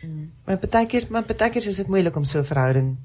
[0.00, 0.30] Hmm.
[0.44, 2.96] Maar partykeers, maar partykeers is dit moeilik om so 'n verhouding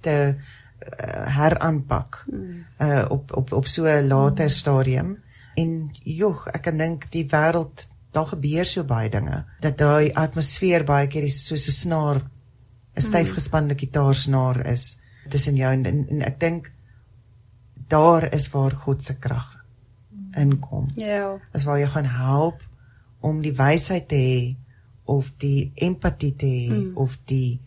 [0.00, 2.24] te uh, heraanpak.
[2.30, 2.66] Hmm.
[2.78, 5.22] Uh op op op so 'n later stadium.
[5.54, 10.84] En joh, ek kan dink die wêreld daar gebeur so baie dinge dat daai atmosfeer
[10.84, 12.16] baie keer is soos 'n snaar
[12.96, 14.98] 'n styf gespande gitaarsnaar is
[15.28, 16.72] tussen jou en, en, en ek dink
[17.88, 19.64] daar is waar God se krag
[20.36, 20.86] inkom.
[20.98, 21.36] Ja.
[21.52, 22.62] As waar jy gaan help
[23.24, 24.38] om die wysheid te hê
[25.04, 26.96] of die empatie te hê mm.
[27.00, 27.60] of die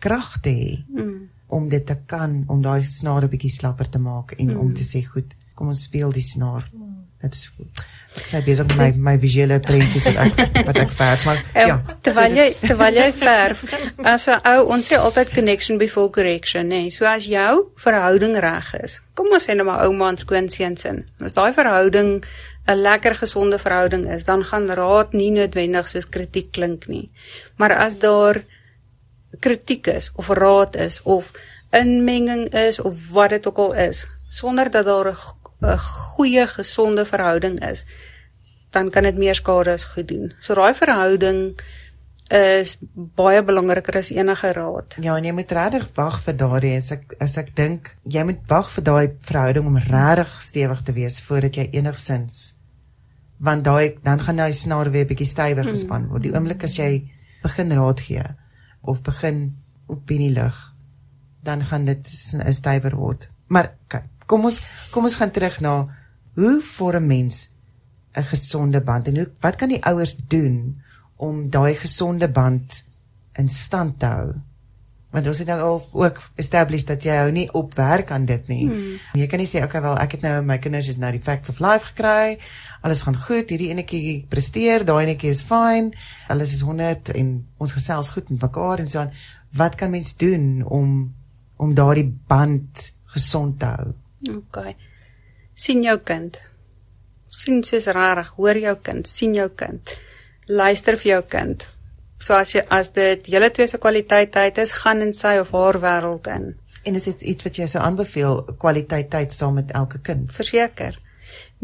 [0.00, 1.16] krag te hê mm.
[1.56, 4.60] om dit te kan om daai snaar 'n bietjie slapper te maak en mm.
[4.60, 6.70] om te sê goed, kom ons speel die snaar.
[6.72, 7.04] Mm.
[7.20, 7.84] Dit is goed.
[8.20, 11.70] Ek sê besig met my my visuele prentjies wat ek wat ek verf maar um,
[11.70, 11.76] ja.
[12.04, 13.64] Terwyl jy terwyl jy verf
[14.04, 16.82] as 'n ou ons sê altyd connection before correction nê.
[16.84, 16.90] Nee.
[16.90, 19.00] So as jou verhouding reg is.
[19.16, 21.04] Kom ons sê nou maar ouma en skoonseuns in.
[21.24, 22.22] As daai verhouding
[22.68, 27.10] 'n lekker gesonde verhouding is, dan gaan raad nie noodwendig soos kritiek klink nie.
[27.56, 28.44] Maar as daar
[29.40, 31.32] kritiek is of raad is of
[31.72, 35.16] inmenging is of wat dit ook al is, sonder dat daar 'n
[35.62, 37.84] 'n goeie gesonde verhouding is,
[38.70, 40.32] dan kan dit meer skade as goed doen.
[40.40, 41.58] So daai verhouding
[42.30, 42.76] is
[43.18, 44.94] baie belangriker as enige raad.
[45.02, 48.44] Ja, en jy moet regtig wag vir daardie as ek as ek dink jy moet
[48.50, 52.54] wag vir daai verhouding om regtig stewig te wees voordat jy enigsins
[53.40, 55.74] want daai dan gaan daai snaar weer bietjie stywer hmm.
[55.74, 56.22] gespan word.
[56.26, 57.08] Die oomblik as jy
[57.42, 58.24] begin raad gee
[58.80, 59.56] of begin
[59.90, 60.56] opinie lig,
[61.44, 63.26] dan gaan dit stywer word.
[63.48, 64.60] Maar kyk, kom ons
[64.92, 65.74] kom ons gaan terug na
[66.38, 67.48] hoe vorm mens
[68.20, 70.82] 'n gesonde band en hoe wat kan die ouers doen
[71.16, 72.84] om daai gesonde band
[73.32, 74.34] in stand te hou?
[75.10, 78.48] Want ons het nou al ook established dat jy hou nie op werk aan dit
[78.48, 78.66] nie.
[78.68, 78.98] Hmm.
[79.18, 81.50] Jy kan nie sê okay wel ek het nou my kinders is nou die facts
[81.50, 82.38] of life gekry.
[82.80, 83.50] Alles gaan goed.
[83.50, 85.90] Hierdie enetjie presteer, daai enetjie is fyn.
[86.28, 89.10] Alles is 100 en ons gesels goed met mekaar en so aan.
[89.50, 91.14] Wat kan mens doen om
[91.56, 93.90] om daardie band gesond te hou?
[94.36, 94.76] Okay.
[95.54, 96.38] sien jou kind.
[97.30, 99.98] Sien soos rarig, hoor jou kind, sien jou kind.
[100.48, 101.66] Luister vir jou kind
[102.20, 105.54] So as jy as dit julle twee se kwaliteit tyd is, gaan in sy of
[105.56, 106.50] haar wêreld in.
[106.84, 110.26] En is dit iets wat jy sou aanbeveel kwaliteit tyd saam met elke kind?
[110.36, 110.98] Verseker.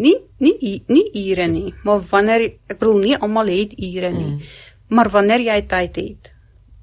[0.01, 4.33] Nie nie nie ure nie, maar wanneer ek bedoel nie almal het ure nie.
[4.33, 4.57] Mm.
[4.97, 6.33] Maar wanneer jy tyd het,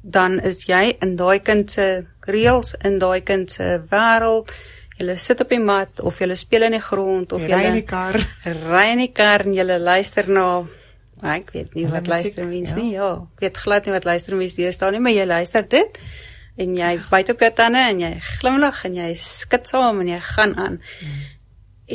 [0.02, 1.88] dan is jy in daai kind se
[2.30, 4.54] reëls in daai kind se wêreld.
[5.00, 7.80] Julle sit op die mat of julle speel in die grond of julle ry in
[7.80, 8.18] die kar.
[8.46, 10.46] Ry in die kar en julle luister na
[11.24, 12.82] nou, ek weet nie wat luister mense ja.
[12.82, 12.92] nie.
[12.98, 16.04] Ja, ek weet glad nie wat luister mense die staan nie, maar jy luister dit
[16.62, 20.20] en jy byt op jou tande en jy glimlag en jy skud saam en jy
[20.34, 20.78] gaan aan.
[21.00, 21.24] Hmm.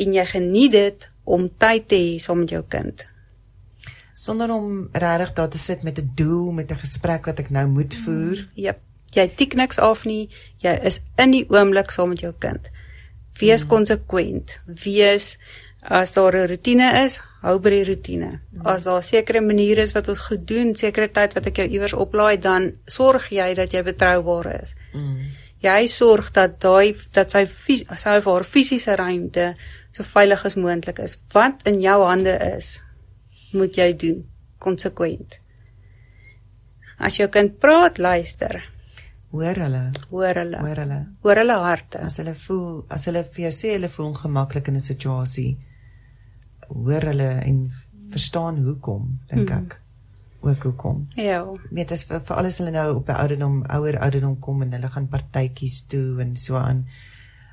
[0.03, 3.05] En jy geniet dit om tyd te hê saam met jou kind.
[4.19, 7.67] Sonder om regtig daar te sit met 'n doel, met 'n gesprek wat ek nou
[7.67, 8.03] moet hmm.
[8.03, 8.47] voer.
[8.55, 8.79] Jep.
[9.13, 10.29] Jy tik niks af nie.
[10.57, 12.69] Jy is in die oomblik saam met jou kind.
[13.39, 13.69] Wees hmm.
[13.69, 14.59] konsekwent.
[14.83, 15.37] Wees
[15.81, 18.41] As daar 'n rotine is, hou by die rotine.
[18.51, 18.65] Mm.
[18.65, 21.93] As daar sekere maniere is wat ons goed doen, sekere tyd wat ek jou iewers
[21.93, 24.75] oplaai, dan sorg jy dat jy betroubaar is.
[24.93, 25.31] Mm.
[25.59, 27.45] Jy sorg dat daai dat sy
[27.95, 29.55] sy of haar fisiese ruimte
[29.91, 31.17] so veilig as moontlik is.
[31.33, 32.83] Wat in jou hande is,
[33.53, 34.25] moet jy doen
[34.57, 35.39] konsekwent.
[36.97, 38.63] As jou kind praat, luister.
[39.31, 39.81] Hoor hulle.
[40.09, 40.59] Hoor hulle.
[40.65, 40.99] Hoor hulle.
[41.21, 41.99] Hoor hulle harte.
[42.01, 45.57] As hulle voel, as hulle vir jou sê hulle voel ongemaklik in 'n situasie,
[46.69, 47.69] hoor hulle en
[48.09, 49.65] verstaan hoekom dink hmm.
[49.65, 49.79] ek
[50.39, 54.39] ook hoekom ja weet as vir, vir alles hulle nou op 'n ouderdom ouer ouderdom
[54.39, 56.85] kom en hulle gaan partytjies toe en so aan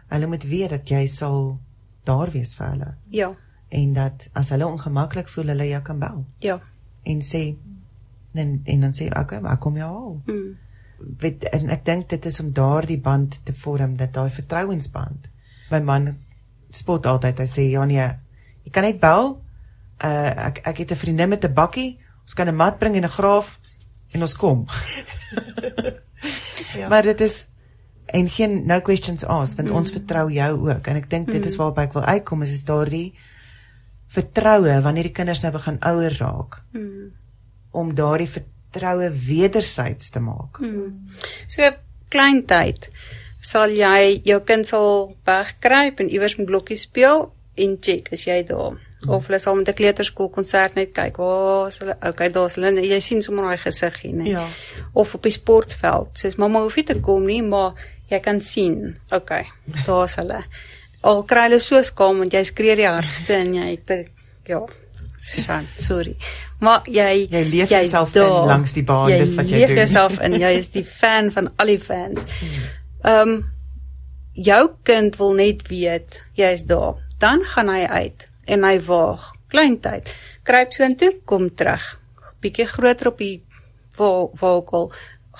[0.09, 1.59] hulle moet weet dat jy sal
[2.05, 3.33] daar wees vir hulle ja
[3.69, 6.61] en dat as hulle ongemaklik voel hulle jou kan bel ja
[7.03, 7.57] en sê
[8.35, 10.55] en en dan sê okay maar kom jy al hmm.
[10.99, 15.31] Weet en ek dink dit is om daardie band te vorm dat daai vertrouensband
[15.71, 16.17] my man
[16.71, 18.09] spot altyd hy sê ja nee
[18.67, 19.37] Jy kan net bel.
[20.03, 21.99] Uh ek ek het 'n vriendin met 'n bakkie.
[22.23, 23.61] Ons kan 'n mat bring en 'n graaf
[24.11, 24.65] en ons kom.
[26.79, 26.89] ja.
[26.89, 27.47] Maar dit is
[28.07, 29.75] en geen no questions asked want mm.
[29.75, 31.63] ons vertrou jou ook en ek dink dit is mm.
[31.63, 33.15] waarby ek wil uitkom is is daardie
[34.07, 36.63] vertroue wanneer die kinders nou begin ouer raak.
[36.73, 37.11] Mm.
[37.71, 38.56] Om daardie vertroue
[39.27, 40.59] wederzijds te maak.
[40.61, 41.09] Mm.
[41.47, 41.71] So
[42.09, 42.91] klein tyd
[43.47, 48.43] sal jy jou kind sal wegkruip en iewers met blokkies speel en check as jy
[48.49, 52.57] daar of hulle sal met 'n kleuterskool konsert net kyk waar is hulle okay daar's
[52.57, 54.47] hulle jy sien sommer daai gesiggie nê ja.
[54.93, 57.75] of op die sportveld soos mamma hoef nie te kom nie maar
[58.11, 59.45] jy kan sien okay
[59.87, 60.43] daar's hulle
[61.03, 64.05] al kry hulle so skaam want jy skree die hardste en jy te
[64.47, 64.67] ja
[65.79, 66.17] sorry.
[66.61, 69.61] Maar jy jy leef jy jouself in langs die baan, dis wat jy doen.
[69.61, 70.39] Jy leef jouself in.
[70.41, 72.25] Jy is die fan van al die fans.
[73.03, 73.45] Ehm um,
[74.37, 77.01] jou kind wil net weet jy is daar.
[77.19, 79.33] Dan gaan hy uit en hy waag.
[79.49, 80.11] Kleintyd
[80.47, 81.85] kruip so intoe kom terug.
[82.41, 83.43] Bietjie groter op die
[83.97, 84.91] wakel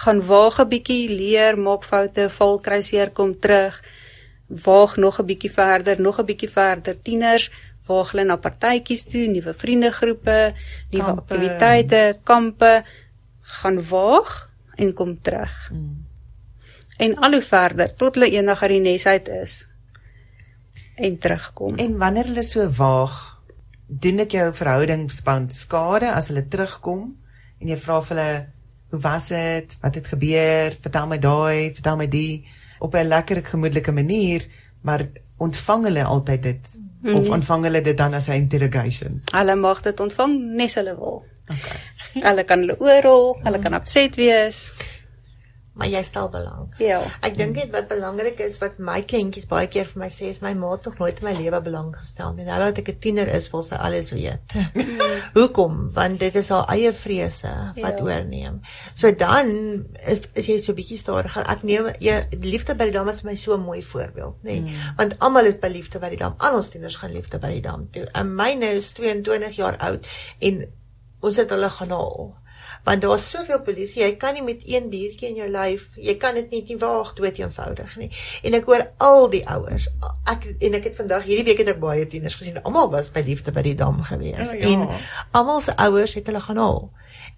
[0.03, 3.83] gaan waag 'n bietjie leer maak foute val kry seer kom terug.
[4.49, 7.03] Waag nog 'n bietjie verder nog 'n bietjie verder.
[7.03, 7.51] Tieners
[7.87, 10.39] waag hulle na partytjies toe nuwe vriendegroepe
[10.93, 12.73] nuwe aktiwiteite kampe
[13.61, 15.95] gaan waag en kom terug mm.
[16.99, 19.65] en al hoe verder tot hulle eendag uit die nes uit is
[20.97, 21.77] en terugkom.
[21.77, 23.17] En wanneer hulle so waag,
[23.87, 27.03] doen dit jou verhoudingsspan skade as hulle terugkom
[27.61, 28.31] en jy vra vir hulle
[28.95, 29.77] hoe was dit?
[29.83, 30.77] Wat het gebeur?
[30.81, 32.47] Vertel my daai, vertel my die
[32.81, 34.47] op 'n lekker gemoedelike manier,
[34.83, 35.07] maar
[35.39, 37.15] ontvang hulle altyd dit mm.
[37.15, 39.23] of ontvang hulle dit dan as 'n interrogation?
[39.33, 41.25] Hulle mag dit ontvang nes hulle wil.
[41.47, 41.79] Okay.
[42.27, 44.73] hulle kan hulle oorrol, hulle kan upset wees
[45.77, 46.71] maar jy stel belang.
[46.81, 47.03] Ja.
[47.27, 50.41] Ek dink dit wat belangrik is wat my kindjies baie keer vir my sê is
[50.41, 52.47] my ma het nog nooit in my lewe belang gestel nie.
[52.49, 54.57] Nou dat ek 'n tiener is, wil sy alles weet.
[55.37, 55.93] Hoekom?
[55.93, 58.05] Want dit is haar eie vrese wat ja.
[58.05, 58.61] oorneem.
[58.95, 59.53] So dan
[60.07, 61.45] is, is jy so bietjie stadiger.
[61.45, 64.61] Ek neem jy liefde by die dam is my so 'n mooi voorbeeld, nê?
[64.61, 64.73] Nee.
[64.73, 64.97] Hmm.
[64.97, 66.35] Want almal het by liefde by die dam.
[66.39, 68.09] Al ons tieners gaan liefde by die dam toe.
[68.13, 70.09] En myne is 22 jaar oud
[70.41, 70.65] en
[71.21, 72.35] ons het hulle gaan haal
[72.87, 76.37] Want daar's soveel polisie, jy kan nie met een biertjie in jou lyf, jy kan
[76.39, 78.11] dit net nie waag dood eenvoudig nie.
[78.47, 79.89] En ek hoor al die ouers,
[80.31, 82.61] ek en ek het vandag hierdie week het ek baie tieners gesien.
[82.63, 84.53] Almal was by liefde by die dam gewees.
[84.55, 84.71] Ja, ja.
[84.71, 84.87] En
[85.33, 86.93] almal se ouers het hulle gaan haal.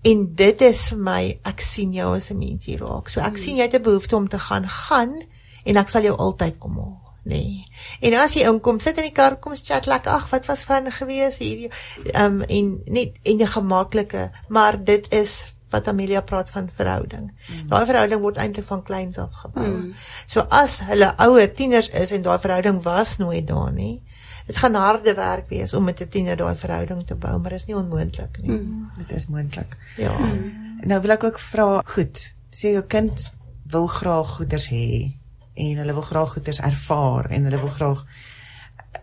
[0.04, 3.08] En dit is vir my, ek sien jou as 'n mens hier raak.
[3.08, 3.36] So ek Hmm.
[3.36, 5.22] sien jy het 'n behoefte om te gaan gaan
[5.64, 7.07] en ek sal jou altyd kom haal.
[7.28, 7.66] Nee.
[8.00, 10.14] En as jy inkom, sit in die kar, kom ons chat lekker.
[10.16, 11.68] Ag, wat was van gewees hier?
[12.14, 17.30] Ehm um, en net en 'n gemaklike, maar dit is wat Amelia praat van verhouding.
[17.30, 17.68] Mm.
[17.68, 19.66] Daai verhouding word eintlik van kleins af gebou.
[19.66, 19.94] Mm.
[20.26, 24.02] So as hulle ouer tieners is en daai verhouding was nooit daar nie,
[24.46, 27.60] dit gaan harde werk wees om met 'n tiener daai verhouding te bou, maar dit
[27.60, 28.50] is nie onmoontlik nie.
[28.50, 28.90] Mm.
[28.98, 29.76] Dit is moontlik.
[29.96, 30.18] Ja.
[30.18, 30.80] Mm.
[30.80, 33.32] Nou wil ek ook vra, goed, sê jou kind
[33.70, 35.12] wil graag goeders hê
[35.58, 38.04] en hulle wil graag goeders ervaar en hulle wil graag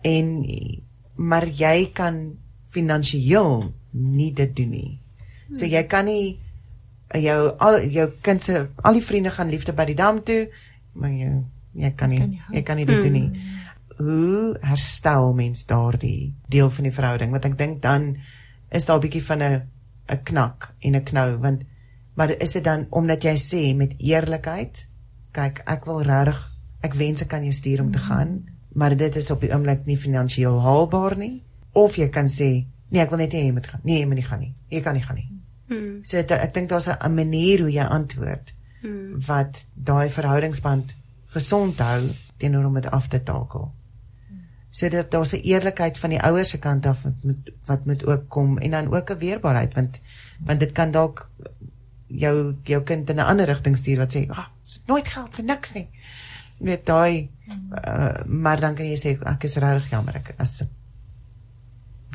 [0.07, 0.29] en
[1.15, 2.37] maar jy kan
[2.75, 4.93] finansiëel nie dit doen nie.
[5.55, 6.37] So jy kan nie
[7.15, 10.47] jou al jou kind se al die vriende gaan liefde by die dam toe,
[10.93, 11.29] maar jy
[11.75, 13.45] jy kan nie jy kan nie dit doen nie.
[13.95, 17.31] Hoe herstel mens daardie deel van die verhouding?
[17.31, 18.15] Want ek dink dan
[18.69, 19.61] is daar 'n bietjie van 'n
[20.09, 21.63] 'n knak en 'n knou want
[22.15, 24.87] maar is dit dan omdat jy sê met eerlikheid
[25.35, 26.41] kyk ek wil regtig
[26.85, 28.37] ek wens ek kan jou stuur om te gaan
[28.75, 31.43] maar dit is op die oomblik nie finansiëel haalbaar nie.
[31.71, 32.49] Of jy kan sê
[32.91, 34.53] nee ek wil net hê jy moet gaan nee jy moet nie gaan nie.
[34.69, 35.29] Jy kan nie gaan nie.
[35.65, 36.03] Hmm.
[36.05, 38.53] so dit, ek dink daar's 'n manier hoe jy antwoord
[38.85, 39.21] Hmm.
[39.25, 40.95] wat daai verhoudingsband
[41.33, 42.01] gesond hou
[42.37, 43.71] teenoor om dit af te takel.
[44.69, 48.05] So dat daar's 'n eerlikheid van die ouers se kant af wat moet wat moet
[48.05, 50.01] ook kom en dan ook 'n weerbaarheid want
[50.45, 51.29] want dit kan dalk
[52.07, 54.47] jou jou kind in 'n ander rigting stuur wat sê ag oh,
[54.87, 55.89] nooit geld vir niks nie
[56.59, 57.29] Jy weet daai
[57.87, 60.63] uh, maar dan kan jy sê ek is regtig jammer ek as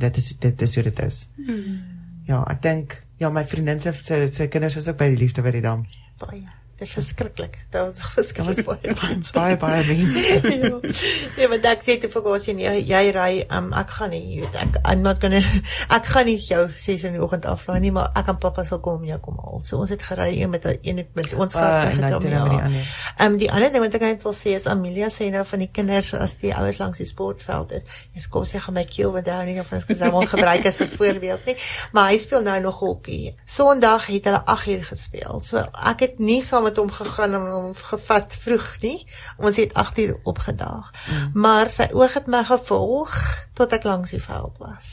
[0.01, 1.81] dit is dit is hoe dit is Hmm.
[2.27, 5.43] ja ek dink ja my vriendin se se se kinders was ook by die liefde
[5.43, 5.87] by die dam
[6.19, 6.49] Baie.
[6.81, 7.59] Dit is verskriklik.
[7.71, 9.17] Dit was verskriklik baie.
[9.33, 10.93] baie baie mense
[11.41, 11.49] ja.
[11.49, 14.57] Maar ek sê te vergaas jy nie, jy ry, um, ek gaan nie, jy weet,
[14.63, 15.43] ek I'm not gonna
[15.97, 18.81] ek gaan nie jou 6 in die oggend aflaai nie, maar ek en pappa sal
[18.81, 19.61] kom om jou kom haal.
[19.69, 22.71] So ons het gery een met een met ons Ah, kar en dan gekom ja.
[23.19, 25.69] Ehm die ander ding wat ek net wil sê is Amelia sê nou van die
[25.69, 27.85] kinders as die ouers langs die sportveld is.
[28.17, 30.89] Jy kom sê gaan my keel wat daar nie of ons hom gebruik as 'n
[31.01, 31.57] voorbeeld nie.
[31.93, 33.35] Maar hy speel nou nog hokkie.
[33.45, 35.41] Sondag het hulle 8 uur gespeel.
[35.45, 35.61] So
[35.93, 38.99] ek het nie saam met hom gegaan om hom gevat vroeg nie.
[39.39, 40.91] Ons het 8 uur opgedaag.
[40.91, 41.31] Mm.
[41.43, 43.17] Maar sy oog het my gevolg
[43.59, 44.93] tot ek langs die veld was.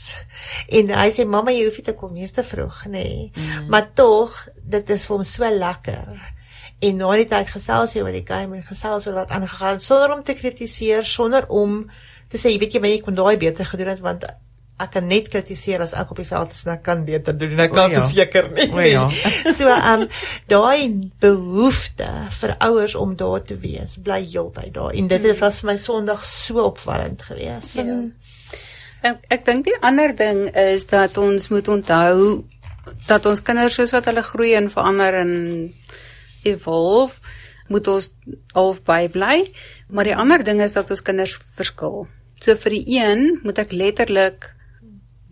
[0.68, 2.90] En hy sê mamma jy hoef nie te kom nie, te vroeg nê.
[2.98, 3.30] Nee.
[3.34, 3.70] Mm.
[3.70, 6.18] Maar tog dit is vir hom so lekker.
[6.78, 10.12] En na die tyd gesels jy oor die game en gesels oor wat aangegaan sonder
[10.14, 11.80] om te kritiseer, sonder om
[12.28, 14.28] te sê jy weet jy my ek kon daai beter gedoen het want
[14.78, 17.56] ek kan net kritiseer as ek op die veld is en ek kan beter doen
[17.56, 18.02] en ek kan ja.
[18.04, 18.68] verseker nie.
[18.70, 19.06] O ja.
[19.58, 20.04] so um
[20.50, 22.08] daai behoefte
[22.40, 25.78] vir ouers om daar te wees bly heeltyd daar en dit het was vir my
[25.82, 27.80] Sondag so opvallend geweest.
[27.82, 27.98] Ja.
[29.10, 32.44] Ek ek dink die ander ding is dat ons moet onthou
[33.08, 35.32] dat ons kinders soos wat hulle groei en verander en
[36.48, 37.18] evolve,
[37.68, 38.06] moet ons
[38.56, 39.42] half bybly,
[39.92, 42.06] maar die ander ding is dat ons kinders verskil.
[42.40, 44.48] So vir die een moet ek letterlik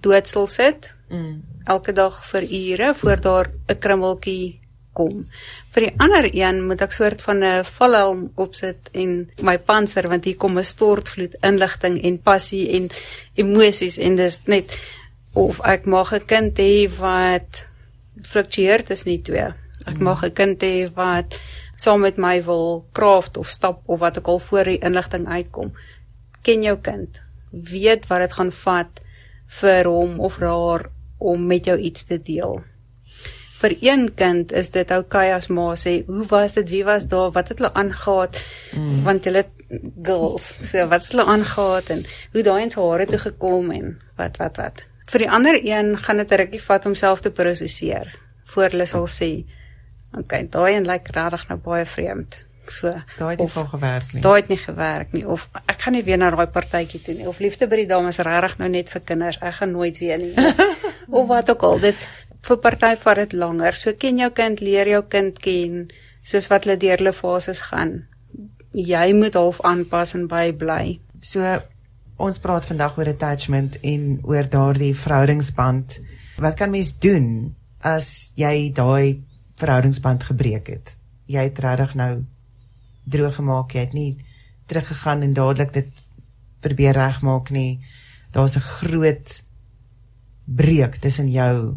[0.07, 1.35] doodstil sit mm.
[1.67, 4.61] elke dag vir ure voor daar 'n krummeltjie
[4.97, 5.27] kom.
[5.75, 10.25] Vir die ander een moet ek soort van 'n valhelm opsit en my panser want
[10.25, 12.89] hier kom 'n stortvloed inligting en passie en
[13.35, 14.73] emosies en dis net
[15.33, 17.69] of ek mag 'n kind hê wat
[18.23, 19.49] fluktueer dis nie twee.
[19.87, 21.41] Ek mag 'n kind hê wat
[21.77, 25.73] saam met my wil craft of stap of wat ook al voor die inligting uitkom.
[26.43, 27.21] Ken jou kind.
[27.51, 29.01] Weet wat dit gaan vat
[29.47, 30.89] vir hom of haar
[31.19, 32.63] om met jou iets te deel.
[33.57, 36.69] Vir een kind is dit oukei as ma sê, "Hoe was dit?
[36.69, 37.31] Wie was daar?
[37.31, 38.29] Wat het hulle aangegaan?"
[38.73, 39.03] Mm.
[39.03, 39.45] Want hulle
[40.03, 44.37] girls, so wat het hulle aangegaan en hoe daai ens hare toe gekom en wat
[44.37, 44.89] wat wat.
[45.07, 48.87] Vir die ander een gaan dit 'n rukkie vat om self te prosesseer voor hulle
[48.87, 49.45] sal sê,
[50.13, 53.65] "Oké, okay, daai een lyk regtig nou baie vreemd." So, daai het nie of- vol
[53.71, 57.03] gewerk nie Daai het nie gewerk nie of ek gaan nie weer na daai partytjie
[57.03, 59.39] toe nie of liefde by die dames regtig nou net vir kinders.
[59.43, 60.33] Ek gaan nooit weer nie.
[60.37, 60.59] Of,
[61.23, 61.79] of wat ook al.
[61.79, 62.09] Dit
[62.47, 63.75] vir party vat dit langer.
[63.75, 65.89] So ken jou kind, leer jou kind ken
[66.27, 68.07] soos wat hulle deur hulle fases gaan.
[68.77, 70.99] Jy moet half aanpas en bybly.
[71.21, 71.41] So
[72.19, 75.99] ons praat vandag oor attachment en oor daardie verhoudingsband.
[76.39, 79.23] Wat kan mens doen as jy daai
[79.61, 80.97] verhoudingsband gebreek het?
[81.27, 82.25] Jy het regtig nou
[83.07, 84.17] droog gemaak, jy het nie
[84.67, 85.89] teruggegaan en dadelik dit
[86.61, 87.81] probeer regmaak nie.
[88.33, 89.43] Daar's 'n groot
[90.45, 91.77] breuk tussen jou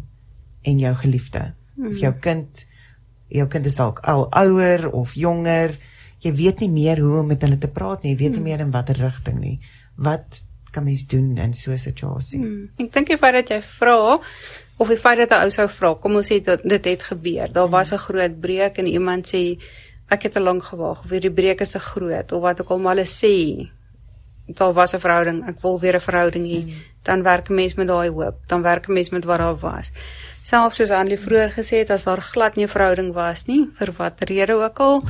[0.62, 1.54] en jou geliefde.
[1.80, 2.66] of jou kind
[3.30, 5.76] jou kind is dalk al ouer of jonger.
[6.20, 8.12] Jy weet nie meer hoe om met hulle te praat nie.
[8.12, 9.60] Jy weet nie meer in watter rigting nie.
[9.96, 10.42] Wat
[10.74, 12.40] kan mens doen in so 'n situasie?
[12.40, 12.70] Hmm.
[12.78, 14.20] ek dink die feit dat jy vra
[14.78, 17.52] of die feit dat 'n ou sou vra kom ons sê dit dit het gebeur.
[17.52, 19.58] Daar was 'n groot breuk en iemand sê
[20.10, 22.82] ek het te lank gewag of hierdie breuk is te groot of wat ook al
[22.82, 23.34] maar hulle sê
[24.58, 26.60] daar was 'n verhouding ek wil weer 'n verhouding hê.
[26.62, 26.72] Hmm.
[27.02, 29.90] dan werk 'n mens met daai hoop dan werk 'n mens met wat daar was.
[30.42, 33.92] Selfs soos Anlie vroeër gesê het as daar glad nie 'n verhouding was nie vir
[33.96, 35.02] wat rede ook al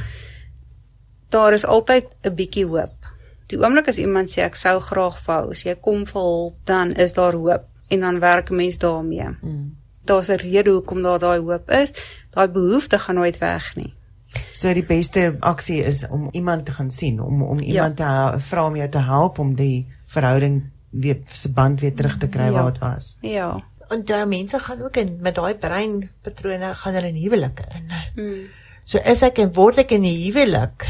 [1.29, 2.95] daar is altyd 'n bietjie hoop.
[3.47, 6.93] Die oomblik as iemand sê ek sou graag vou as jy kom vir hulp dan
[6.93, 9.29] is daar hoop en dan werk 'n mens daarmee.
[9.43, 9.77] Mm.
[10.05, 11.93] daar's 'n rede hoekom daar daai hoop is.
[12.31, 13.95] Daai behoefte gaan nooit weg nie
[14.53, 18.31] So die beste aksie is om iemand te gaan sien, om om iemand ja.
[18.31, 22.29] te vra om jou te help om die verhouding weer se band weer terug te
[22.29, 22.53] kry ja.
[22.53, 23.17] waar dit was.
[23.21, 23.59] Ja
[23.91, 27.93] en daai mense gaan ook in met daai breinpatrone gaan hulle in huwelike in.
[28.15, 28.43] Mm.
[28.85, 30.87] So is ek en word ek in die huwelik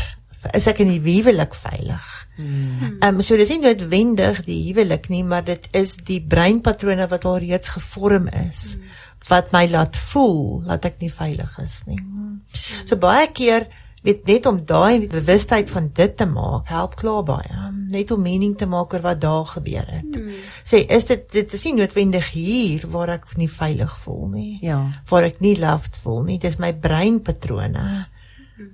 [0.57, 2.05] is ek in die huwelik veilig.
[2.39, 2.47] Hmm.
[2.47, 3.19] Ehm mm.
[3.21, 7.43] um, so dis nie noodwendig die huwelik nie, maar dit is die breinpatrone wat al
[7.43, 8.95] reeds gevorm is mm.
[9.29, 12.01] Wat my laat voel dat ek nie veilig is nie.
[12.01, 12.41] Mm.
[12.87, 13.69] So baie keer
[14.03, 18.57] weet net om daai bewustheid van dit te maak help klaar baie net om mening
[18.57, 20.37] te maak oor wat daar gebeur het hmm.
[20.65, 24.81] sê is dit dit is nie noodwendig hier waar ek nie veilig voel nie ja
[25.11, 27.85] waar ek nie loved voel nie dis my breinpatrone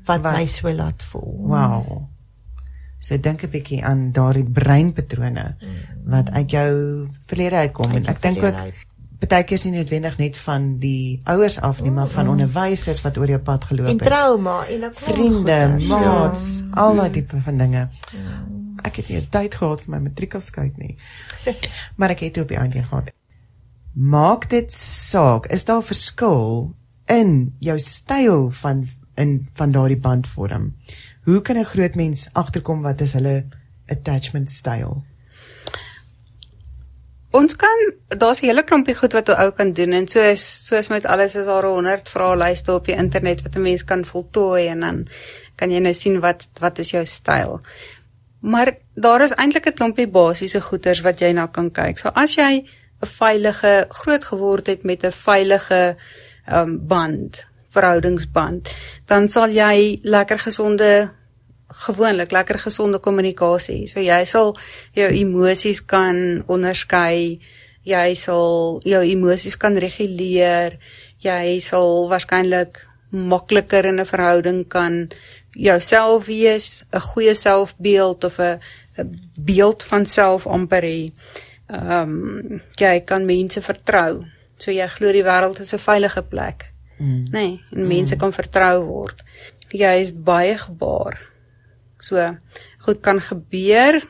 [0.07, 2.05] wat, wat my so laat voel wow
[3.03, 5.81] so dink 'n bietjie aan daardie breinpatrone hmm.
[6.07, 6.71] wat uit jou
[7.27, 8.63] verlede uitkom uit en ek dink ook
[9.19, 13.31] partykeer is nie noodwendig net van die ouers af nie, maar van onderwysers wat oor
[13.33, 14.01] jou pad geloop het.
[14.01, 15.59] En trauma en ook vriende,
[15.89, 16.71] maats, ja.
[16.83, 17.89] al daai tipe van dinge.
[18.13, 18.37] Ja.
[18.85, 20.97] Ek het nie tyd gehad vir my matriekafskeid nie.
[21.99, 23.11] maar ek het op die einde gehad.
[23.97, 26.75] Maak dit saak, is daar verskil
[27.09, 28.85] in jou styl van
[29.17, 30.75] in van daardie bandvorm?
[31.25, 33.47] Hoe kan 'n groot mens agterkom wat is hulle
[33.87, 35.05] attachment styl?
[37.37, 37.79] Ons kan
[38.21, 41.35] daar's 'n hele klompie goed wat 'n ou kan doen en soos soos met alles
[41.35, 45.09] is daar 100 vraelyste op die internet wat 'n mens kan voltooi en dan
[45.57, 47.61] kan jy nou sien wat wat is jou styl.
[48.41, 51.99] Maar daar is eintlik 'n klompie basiese goeders wat jy nou kan kyk.
[51.99, 52.65] So as jy
[53.03, 55.97] 'n veilige groot geword het met 'n veilige
[56.53, 58.77] um band, verhoudingsband,
[59.07, 61.11] dan sal jy lekker gesonde
[61.69, 63.87] gewoonlik lekker gesonde kommunikasie.
[63.91, 64.55] So jy sal
[64.95, 67.41] jou emosies kan onderskei.
[67.87, 70.79] Jy sal jou emosies kan reguleer.
[71.23, 72.79] Jy sal waarskynlik
[73.11, 75.09] makliker in 'n verhouding kan
[75.53, 78.61] jouself wees, 'n goeie selfbeeld of 'n
[79.35, 81.11] beeld van self amper hê.
[81.67, 84.25] Ehm um, jy kan mense vertrou.
[84.57, 86.71] So jy glo die wêreld is 'n veilige plek.
[86.99, 87.25] Mm.
[87.31, 88.21] Nee, en mense mm.
[88.21, 89.23] kan vertrou word.
[89.69, 91.36] Jy is baie gebaar
[92.07, 92.37] So
[92.87, 94.01] goed kan gebeur,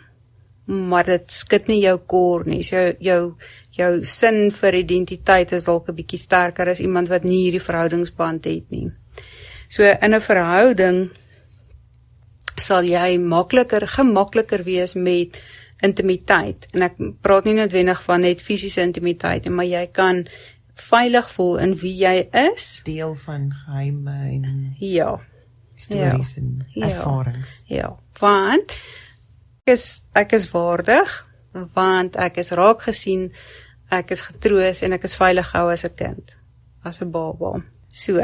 [0.66, 2.62] maar dit skud nie jou kor nie.
[2.66, 3.36] So jou
[3.76, 8.44] jou sin vir identiteit is dalk 'n bietjie sterker as iemand wat nie hierdie verhoudingsband
[8.44, 8.90] het nie.
[9.68, 11.10] So in 'n verhouding
[12.56, 15.40] sal jy makliker gemakliker wees met
[15.84, 20.26] intimiteit en ek praat nie noodwendig van net fisiese intimiteit nie, maar jy kan
[20.74, 25.20] veilig voel in wie jy is, deel van geheime en ja,
[25.76, 26.42] stories ja.
[26.42, 26.88] en ja.
[26.88, 27.64] ervarings.
[27.68, 28.76] Ja, want
[29.66, 31.22] ek is ek is waardig
[31.74, 33.30] want ek is raak gesien,
[33.90, 36.36] ek is getroos en ek is veilig gehou as 'n kind,
[36.84, 37.56] as 'n baba.
[37.88, 38.20] So.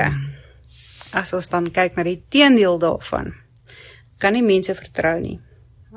[1.13, 3.35] As ons dan kyk na die teendeel daarvan,
[4.19, 5.41] kan nie mense vertrou nie.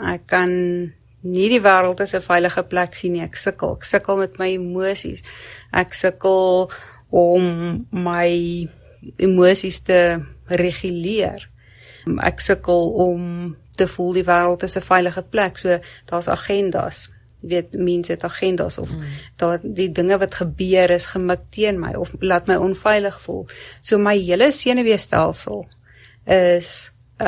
[0.03, 0.49] Ek kan
[1.25, 3.21] nie die wêreld as 'n veilige plek sien nie.
[3.21, 5.23] Ek sukkel, ek sukkel met my emosies.
[5.73, 6.69] Ek sukkel
[7.09, 8.67] om my
[9.17, 11.49] emosies te reguleer.
[12.21, 15.57] Ek sukkel om te voel die wêreld is 'n veilige plek.
[15.57, 17.09] So daar's agendas.
[17.41, 19.03] Jy weet mense het agendas of mm.
[19.35, 23.47] daar die dinge wat gebeur is gemik teen my of laat my onveilig voel.
[23.81, 25.67] So my hele senuweestelsel
[26.25, 27.27] is um.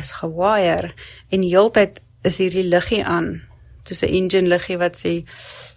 [0.00, 0.92] Is gewire
[1.28, 3.42] en heeltyd is hierdie liggie aan.
[3.82, 5.24] Dis 'n engine liggie wat sê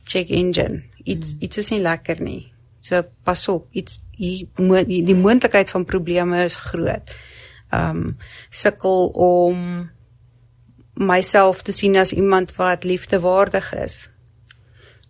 [0.04, 0.84] check engine.
[1.04, 1.38] Iets mm.
[1.40, 2.52] iets is nie lekker nie.
[2.82, 7.14] So pas op, iets die die moontlikheid van probleme is groot.
[7.74, 8.18] Um
[8.50, 9.90] sukkel om
[10.94, 14.10] myself te sien as iemand wat liefdewaardig is.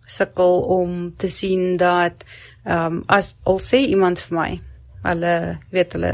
[0.04, 2.24] Sukkel om te sien dat
[2.64, 4.50] um as al sê iemand vir my,
[5.08, 5.34] hulle
[5.72, 6.12] weet hulle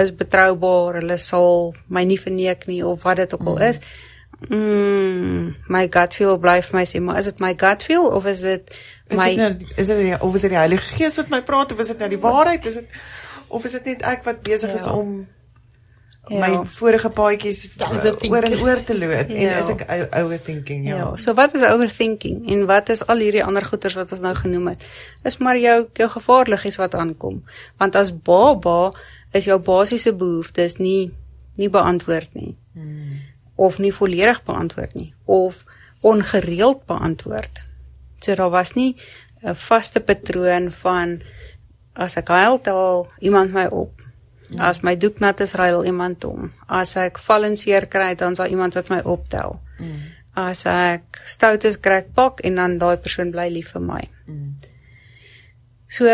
[0.00, 4.13] is betroubaar, hulle sal my nie verneek nie of wat dit ook al is, Mm,
[5.68, 8.40] my gut feel bly vir my sê, maar is dit my gut feel of is
[8.40, 8.74] dit
[9.10, 11.40] my Is dit nou is dit nie- of is dit die Heilige Gees wat my
[11.42, 12.66] praat of is dit nou die waarheid?
[12.66, 12.86] Is dit
[13.48, 14.92] of is dit net ek wat besig is Ja.
[14.92, 15.26] om
[16.28, 16.38] Ja.
[16.40, 18.32] my vorige paadjies overthink.
[18.32, 19.58] oor en oor te loop en Ja.
[19.58, 19.84] is ek
[20.16, 20.96] overthinking ja.
[20.96, 24.34] Ja, so wat is overthinking en wat is al hierdie ander goeters wat ons nou
[24.34, 24.82] genoem het?
[25.24, 27.42] Is maar jou jou gevaarligies wat aankom.
[27.78, 28.92] Want as baba
[29.32, 31.12] is jou basiese behoeftes nie
[31.56, 33.20] nie beantwoord nie Hmm.
[33.54, 35.64] Of nie volledig beantwoord nie of
[36.04, 37.62] ongereeld beantwoord.
[38.18, 38.96] So daar was nie
[39.42, 41.20] 'n vaste patroon van
[41.92, 44.00] as ek huil tel iemand my op.
[44.58, 46.52] As my doek nat is, ruil iemand hom.
[46.66, 49.60] As ek val en seer kry, dan sal iemand wat my optel.
[49.78, 50.00] Mm.
[50.34, 54.02] As ek stout is, kry ek pak en dan daai persoon bly lief vir my.
[54.26, 54.54] Mm.
[55.88, 56.10] So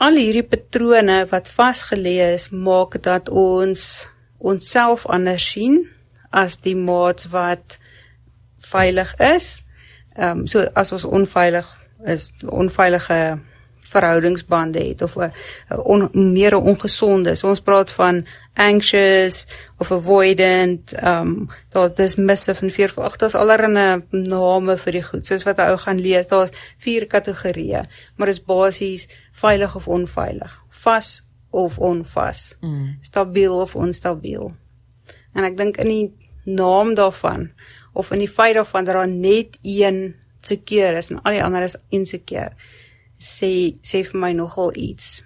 [0.00, 4.08] al hierdie patrone wat vasgelê is, maak dat ons
[4.38, 5.84] onsself anders sien
[6.30, 7.78] as die maats wat
[8.70, 9.62] veilig is.
[10.16, 11.66] Ehm um, so as ons onveilig
[12.04, 13.38] is, onveilige
[13.90, 15.32] verhoudingsbande het of 'n
[15.82, 17.34] on, meer ongesonde.
[17.34, 19.46] So ons praat van anxious
[19.78, 23.04] of avoidant, ehm um, daar's dismissive en fearful.
[23.04, 25.26] Ag, daar's allerlei name vir die goed.
[25.26, 27.82] Soos wat 'n ou gaan lees, daar's vier kategorieë,
[28.16, 32.98] maar dit is basies veilig of onveilig, vas of onvas, Mm.
[33.00, 34.50] stabiel of onstabiel.
[35.34, 37.50] En ek dink in die naam daarvan
[37.92, 41.62] of in die feit daarvan dat daar net een seker is en al die ander
[41.62, 42.52] is insecure
[43.20, 45.22] sê sê vir my nogal iets.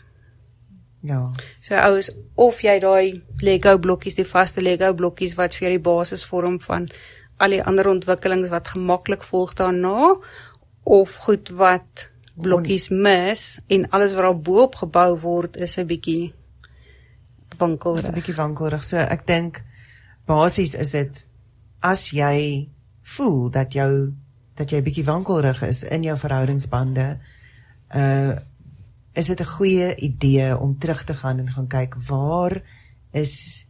[1.05, 1.31] Ja.
[1.61, 6.25] So oues of jy daai Lego blokkies, die vaste Lego blokkies wat vir die basis
[6.25, 6.89] vorm van
[7.37, 10.15] al die ander ontwikkelings wat gemaklik volg daarna
[10.85, 17.57] of goed wat blokkies mis en alles wat daarbo gebou word is 'n bietjie is
[17.57, 18.15] 'n wankelrig.
[18.15, 18.85] bietjie wankelrig.
[18.85, 19.63] So ek dink
[20.27, 21.27] basies is dit
[21.85, 22.69] as jy
[23.17, 24.15] voel dat jou
[24.55, 27.09] dat jy bietjie wankelrig is in jou verhoudingsbande,
[27.95, 28.35] uh
[29.15, 32.63] is dit 'n goeie idee om terug te gaan en gaan kyk waar
[33.13, 33.67] is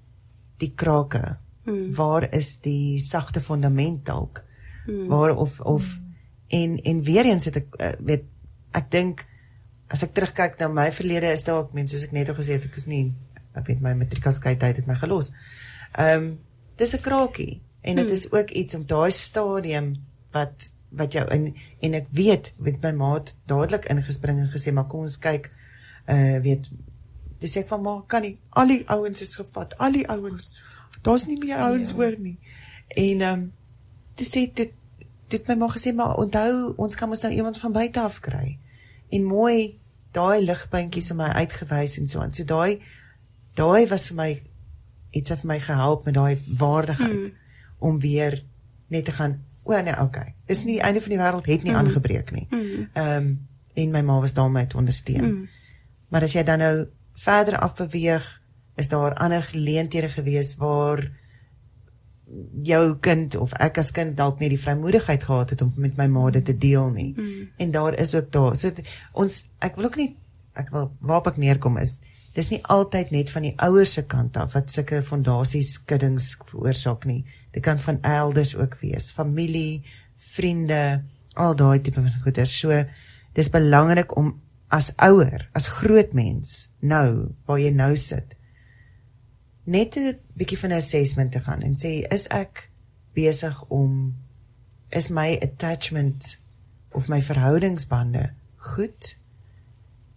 [0.56, 1.36] die krake?
[1.64, 1.94] Hmm.
[1.94, 4.44] Waar is die sagte fondament dalk?
[4.86, 5.06] Hmm.
[5.06, 6.00] Waar of of
[6.48, 8.24] en en weer eens het ek uh, weet
[8.72, 9.26] ek dink
[9.88, 12.64] as ek terugkyk na my verlede is daar mense soos ek net al gesê het
[12.64, 13.12] ek is nie
[13.54, 15.32] ek weet my matriekaskyk tyd het my gelos.
[15.92, 16.38] Ehm um,
[16.76, 18.12] dis 'n krakie en dit Hmm.
[18.14, 19.94] is ook iets om daai stadium
[20.32, 24.86] wat wat jou in en ek weet met my maat dadelik ingespring en gesê maar
[24.86, 25.50] kom ons kyk
[26.08, 26.70] uh weet
[27.38, 30.54] dis ek van maar kan nie al die ouens is gevat al die ouens
[31.02, 31.96] daar's nie meer ouens Ja.
[31.96, 32.38] oor nie
[32.88, 33.52] en ehm um,
[34.14, 34.70] toe sê dit
[35.28, 38.58] dit my maar gesê maar onthou ons kan mos nou iemand van buite af kry
[39.10, 39.74] en mooi
[40.12, 42.80] daai ligpuntjies vir my uitgewys en so aan so daai
[43.54, 44.42] daai was vir my
[45.14, 47.32] iets het vir my gehelp met daai waardigheid Mm.
[47.78, 48.42] om weer
[48.88, 51.72] net te gaan o nee okay dis nie die einde van die wêreld het nie
[51.72, 51.78] Mm.
[51.78, 52.88] aangebreek nie Mm.
[52.92, 55.48] ehm um, en my ma was daar om my te ondersteun Mm.
[56.08, 58.42] Maar as jy dan nou verder af beweeg,
[58.76, 61.10] is daar ander geleenthede gewees waar
[62.62, 66.06] jou kind of ek as kind dalk nie die vrymoedigheid gehad het om met my
[66.10, 67.12] ma dit te deel nie.
[67.16, 67.48] Mm.
[67.56, 68.56] En daar is ook daar.
[68.56, 68.72] So
[69.12, 70.16] ons ek wil ook nie
[70.54, 71.98] ek wil waarop ek neerkom is
[72.34, 77.04] dis nie altyd net van die ouers se kant af wat sulke fondasies skuddings veroorsaak
[77.06, 77.24] nie.
[77.54, 79.84] Dit kan van elders ook wees, familie,
[80.34, 81.02] vriende,
[81.34, 82.46] al daai tipe van goeder.
[82.46, 82.84] So
[83.34, 88.34] dis belangrik om as ouer, as groot mens nou waar jy nou sit
[89.64, 92.70] net 'n bietjie van 'n assessment te gaan en sê is ek
[93.14, 94.14] besig om
[94.90, 96.40] is my attachment
[96.90, 99.16] of my verhoudingsbande goed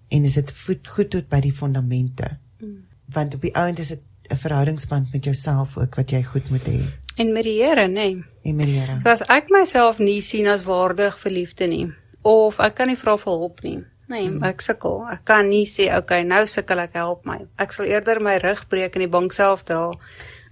[0.10, 2.84] en is dit voet goed tot by die fondamente Mm.
[3.14, 4.00] want op die ouend is dit
[4.30, 6.82] 'n verhoudingsband met jouself ook wat jy goed moet hê
[7.18, 7.94] En met die Here, nê.
[7.94, 8.24] Nee.
[8.44, 11.92] en met die Here So as ek myself nie sien as waardig vir liefde nie
[12.24, 13.84] of ek kan nie vra vir hulp nie.
[14.10, 14.44] Nee, mm.
[14.44, 15.06] ek sukkel.
[15.12, 17.40] Ek kan nie sê okay, nou sukkel ek, help my.
[17.58, 19.92] Ek sal eerder my rug breek en die bank self dra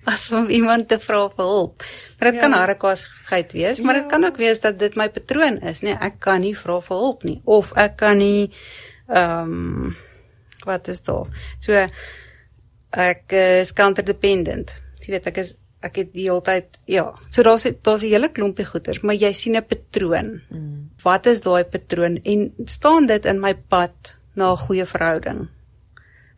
[0.05, 1.83] as om iemand te vra vir hulp.
[2.19, 2.47] Maar dit Ja.
[2.49, 4.09] kan hartekwaasheid wees, maar dit Ja.
[4.09, 7.23] kan ook wees dat dit my patroon is, nee, ek kan nie vra vir hulp
[7.23, 8.49] nie of ek kan nie
[9.07, 9.95] ehm um,
[10.65, 11.27] wat is daar?
[11.59, 11.87] So
[12.95, 14.73] ek is counterdependent.
[15.03, 15.53] Jy weet ek is
[15.85, 17.11] ek het die hele tyd ja.
[17.29, 20.41] So daar's daar's 'n hele klompie goeters, maar jy sien 'n patroon.
[20.49, 20.89] mm.
[21.03, 25.49] Wat is daai patroon en staan dit in my pad na 'n goeie verhouding?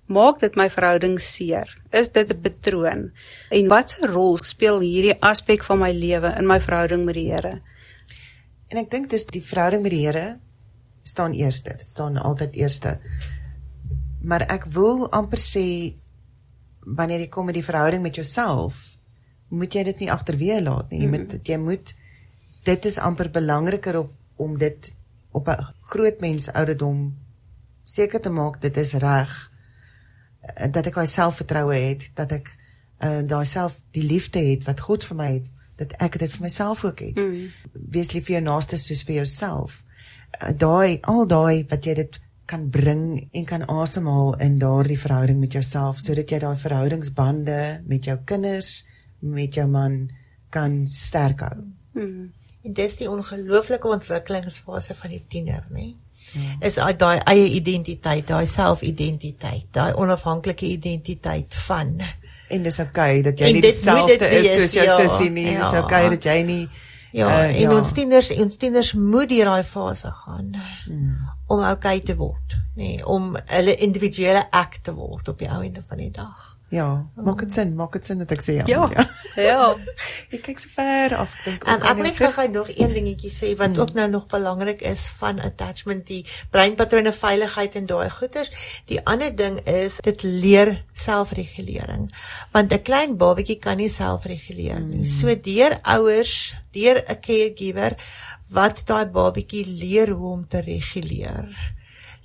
[0.07, 1.67] Maak dit my verhouding seer?
[1.91, 3.11] Is dit 'n patroon?
[3.49, 7.61] En watse rol speel hierdie aspek van my lewe in my verhouding met die Here?
[8.69, 10.39] En ek dink dis die verhouding met die Here
[11.07, 11.75] staan eerste.
[11.77, 12.97] Dit staan altyd eerste.
[14.21, 15.65] Maar ek wil amper sê
[16.81, 18.97] wanneer jy kom met die verhouding met jouself,
[19.47, 21.01] moet jy dit nie agterweë laat nie.
[21.03, 21.43] Jy moet mm.
[21.43, 21.93] jy moet
[22.67, 24.93] dit is amper belangriker op om dit
[25.31, 27.15] op 'n groot mens ouderdom
[27.83, 29.51] seker te maak dit is reg
[30.41, 32.51] eh, dat ek daai selfvertroue het dat ek
[33.03, 35.47] uh, daai self die liefde het wat God vir my het
[35.77, 37.19] dat ek dit vir myself ook het.
[37.21, 37.51] Mm.
[37.71, 39.83] Wees lief vir jou naaste soos vir jouself.
[40.37, 45.53] Daai al daai wat jy dit kan bring en kan asemhaal in daardie verhouding met
[45.57, 48.85] jouself sodat jy daai verhoudingsbande met jou kinders,
[49.19, 50.09] met jou man
[50.49, 51.57] kan sterk hou.
[51.97, 52.29] Mm.
[52.63, 55.93] En dis die ongelooflike ontwikkelingsfase van die tiener, nê?
[56.35, 56.55] Ja.
[56.67, 61.93] Is daai eie identiteit, daai selfidentiteit, daai onafhanklike identiteit van
[62.47, 65.49] en dis oukei okay, dat jy nie dieselfde is soos jou ja, sussie nie.
[65.51, 65.63] Ja.
[65.63, 66.61] Dis oukei okay, dat jy nie
[67.11, 67.75] Ja, uh, en ja.
[67.77, 70.51] ons tieners, ons tieners moet deur daai fase gaan
[70.85, 71.15] hmm.
[71.47, 75.49] om oukei okay te word, nê, nee, om hulle individuele ek te word op die
[75.51, 76.56] ou einde van die dag.
[76.69, 78.65] Ja, maak dit sin, maak dit sin dat ek sê ja.
[78.67, 79.03] Ja.
[79.39, 79.67] ja.
[80.35, 81.85] ek kyk so ver af, ek dink ook.
[82.09, 83.79] Ek wil gou nog een dingetjie sê wat mm.
[83.85, 88.51] ook nou nog belangrik is van attachment, die breinpatrone veiligheid en daai goeters.
[88.91, 92.09] Die ander ding is dit leer selfregulering.
[92.51, 95.07] Want 'n klein babatjie kan nie selfreguleer nie.
[95.07, 95.13] Mm.
[95.15, 97.95] So deur ouers, deur 'n caregiver
[98.51, 101.47] wat daai babatjie leer hoe om te reguleer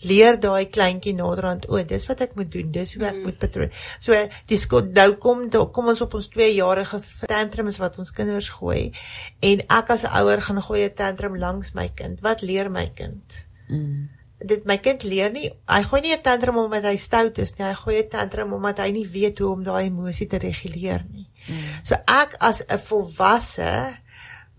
[0.07, 3.27] leer daai kleintjie naderhand o, dis wat ek moet doen, dis hoe ek mm.
[3.29, 3.75] moet patroon.
[4.03, 4.17] So
[4.51, 4.61] die
[4.99, 8.93] nou kom kom ons op ons 2 jarige tantrums wat ons kinders gooi
[9.41, 12.21] en ek as 'n ouer gaan gooi 'n tantrum langs my kind.
[12.21, 13.47] Wat leer my kind?
[13.69, 14.09] Mm.
[14.43, 17.67] Dit my kind leer nie, hy gooi nie 'n tantrum omdat hy stout is nie,
[17.67, 21.29] hy gooi 'n tantrum omdat hy nie weet hoe om daai emosie te reguleer nie.
[21.47, 21.85] Mm.
[21.85, 24.02] So ek as 'n volwasse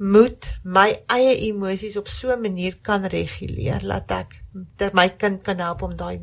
[0.03, 4.43] moet my eie emosies op so 'n manier kan reguleer dat ek
[4.77, 6.19] dat my kind kan help om daai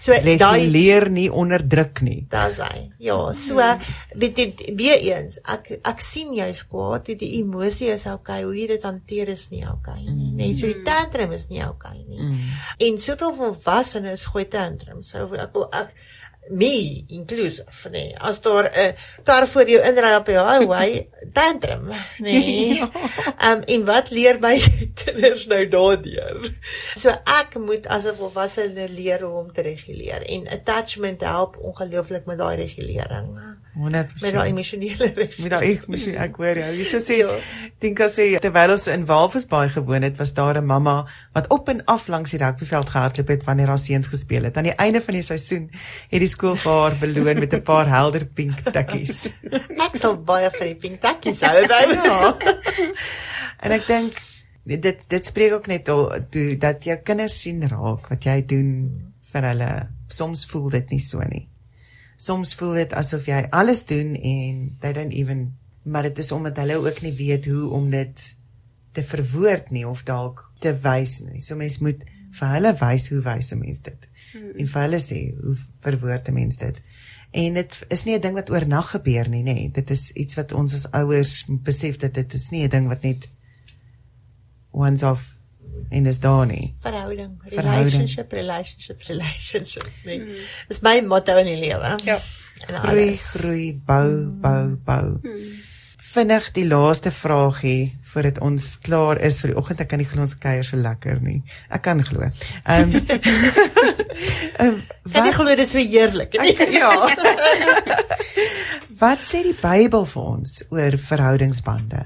[0.00, 2.26] so daai leer nie onderdruk nie.
[2.30, 2.90] Dis hy.
[2.98, 3.56] Ja, so
[4.14, 8.54] weet jy weer eens ek ek sien jy's kwaad, die, die emosie is okay, hoe
[8.56, 10.30] jy dit hanteer is nie okay nie.
[10.30, 10.36] Mm.
[10.36, 12.20] Nee, so die tantrum is nie okay nie.
[12.20, 12.40] Mm.
[12.88, 15.10] En soveel volwassenes gooi tantrums.
[15.10, 15.92] So ek wil ek
[16.50, 22.42] me inclusive nee as daar 'n kar voor jou inry op die highway tantrum nee.
[22.74, 23.52] Ja.
[23.52, 24.60] um, en wat leer my
[25.04, 26.52] kinders nou daardeur?
[26.94, 32.24] So ek moet as 'n volwassene leer hoe om te reguleer en attachment help ongelooflik
[32.24, 35.08] met daai regulering 100% met daai emosionele
[35.42, 36.98] met daai moet ek hoor jy ja.
[37.02, 37.36] sê ja.
[37.82, 40.96] dink as jy terwyl ons in Walvisbaai gewoon het was daar 'n mamma
[41.34, 44.70] wat op en af langs die rugbyveld gehardloop het wanneer haar seuns gespeel het aan
[44.70, 45.70] die einde van die seisoen
[46.10, 49.32] het die skool vir haar beloon met 'n paar helder pink tikkies.
[49.86, 51.94] ek sal baie vir die pink tikkies hou daai.
[51.94, 52.36] Ja.
[53.60, 54.22] en ek dink
[54.64, 58.70] dit dit spreek ook net toe dat jou kinders sien raak wat jy doen
[59.32, 59.88] vir hulle.
[60.08, 61.48] Soms voel dit nie so nie.
[62.16, 66.56] Soms voel dit asof jy alles doen en they don't even maar dit is omdat
[66.56, 68.36] hulle ook nie weet hoe om dit
[68.92, 71.40] te verwoord nie of dalk te wys nie.
[71.40, 72.04] So mens moet
[72.38, 74.50] vir hulle wys hoe wys 'n mens dit hmm.
[74.58, 76.80] en vir hulle sê hoe verwoord 'n mens dit.
[77.30, 79.54] En dit is nie 'n ding wat oornag gebeur nie, nê.
[79.54, 79.70] Nee.
[79.70, 83.02] Dit is iets wat ons as ouers besef dat dit is nie 'n ding wat
[83.02, 83.28] net
[84.70, 85.33] once off
[85.90, 86.72] en dis daar nie.
[86.82, 89.90] Verhouding, relationship, relationship, relationship.
[90.04, 90.22] Nee.
[90.22, 90.48] Hmm.
[90.68, 91.94] Dis my motto in die lewe.
[92.08, 92.18] Ja.
[92.64, 94.10] Groei, groei, bou,
[94.40, 95.06] bou, bou.
[95.22, 95.54] Hmm
[96.14, 99.82] vinnig die laaste vraagie voordat ons klaar is vir die oggend.
[99.82, 101.40] Ek kan nie glo ons kuier so lekker nie.
[101.74, 102.28] Ek kan glo.
[102.70, 103.08] Ehm um,
[104.64, 104.76] um,
[105.10, 106.36] Kan jy glo dit is so heerlik?
[106.74, 106.92] ja.
[109.02, 112.04] wat sê die Bybel vir ons oor verhoudingsbande?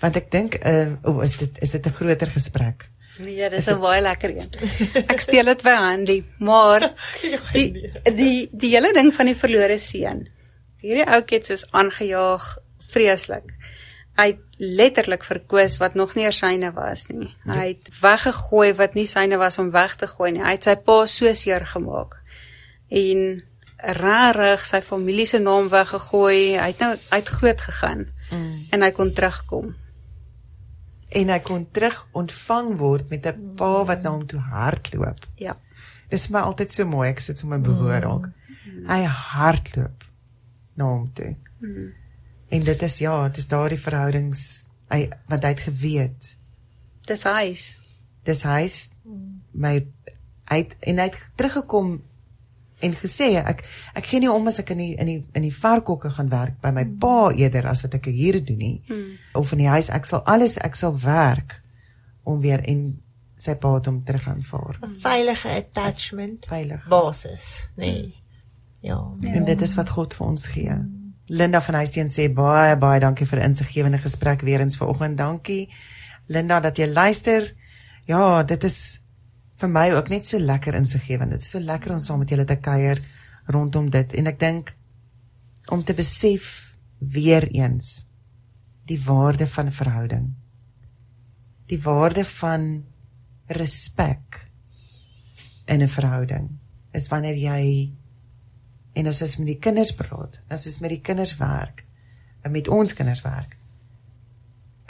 [0.00, 2.88] Want ek dink uh oh, is dit is dit 'n groter gesprek?
[3.18, 4.50] Nee, dis 'n baie lekker een.
[5.12, 6.92] Ek steel dit by Handy, maar
[7.56, 10.26] die die die hele ding van die verlore seun
[10.86, 12.44] hierdie ou kids is aangejaag
[12.92, 13.50] vreeslik.
[14.16, 17.28] Hy het letterlik verkoos wat nog nie ersyne was nie.
[17.44, 17.58] Ja.
[17.58, 20.44] Hy het weggegooi wat nie syne was om weg te gooi nie.
[20.44, 22.16] Hy het sy pa so seer gemaak.
[22.88, 23.42] En
[23.76, 26.56] rarig sy familie se naam weggegooi.
[26.56, 28.54] Hy het nou uit groot gegaan mm.
[28.72, 29.74] en hy kon terugkom.
[31.08, 35.26] En hy kon terug ontvang word met 'n pa wat na hom toe hardloop.
[35.34, 35.56] Ja.
[36.08, 37.08] Dis my altyd so mooi.
[37.08, 38.26] Ek sit sommer behoor ook.
[38.26, 38.86] Mm.
[38.86, 40.04] Hy hardloop
[40.74, 41.36] na hom toe.
[41.58, 41.92] Mm.
[42.48, 46.36] En dit is ja, dit is daardie verhoudings hy wat hy het geweet.
[47.06, 47.56] Dis hy.
[48.26, 48.66] Dis hy
[49.56, 49.86] my
[50.50, 51.96] hy het, en hy het teruggekom
[52.84, 53.64] en gesê ek
[53.94, 56.60] ek gee nie om as ek in die in die in die varkhokke gaan werk
[56.60, 56.98] by my mm.
[57.00, 58.82] pa eerder as wat ek hier doen nie.
[58.88, 59.16] Mm.
[59.34, 61.60] Of in die huis ek sal alles ek sal werk
[62.24, 63.00] om weer en
[63.38, 64.78] sy pa het hom terug aanvaar.
[64.82, 66.46] 'n Veilige attachment.
[66.48, 66.88] Veilig.
[66.88, 68.02] Basis, nee.
[68.02, 68.12] Mm.
[68.80, 69.00] Ja.
[69.32, 70.74] En dit is wat God vir ons gee.
[71.26, 75.18] Linda van Huisteen sê baie baie dankie vir insiggewende gesprek weer eens vanoggend.
[75.18, 75.72] Dankie
[76.26, 77.54] Linda dat jy luister.
[78.06, 79.00] Ja, dit is
[79.56, 81.32] vir my ook net so lekker insiggewend.
[81.32, 83.00] Dit is so lekker om saam met julle te kuier
[83.52, 84.74] rondom dit en ek dink
[85.72, 88.06] om te besef weer eens
[88.86, 90.34] die waarde van 'n verhouding.
[91.66, 92.84] Die waarde van
[93.46, 94.50] respek
[95.66, 96.58] in 'n verhouding
[96.92, 97.92] is wanneer jy
[98.92, 101.84] en as ons met die kinders praat, as ons met die kinders werk,
[102.50, 103.58] met ons kinders werk,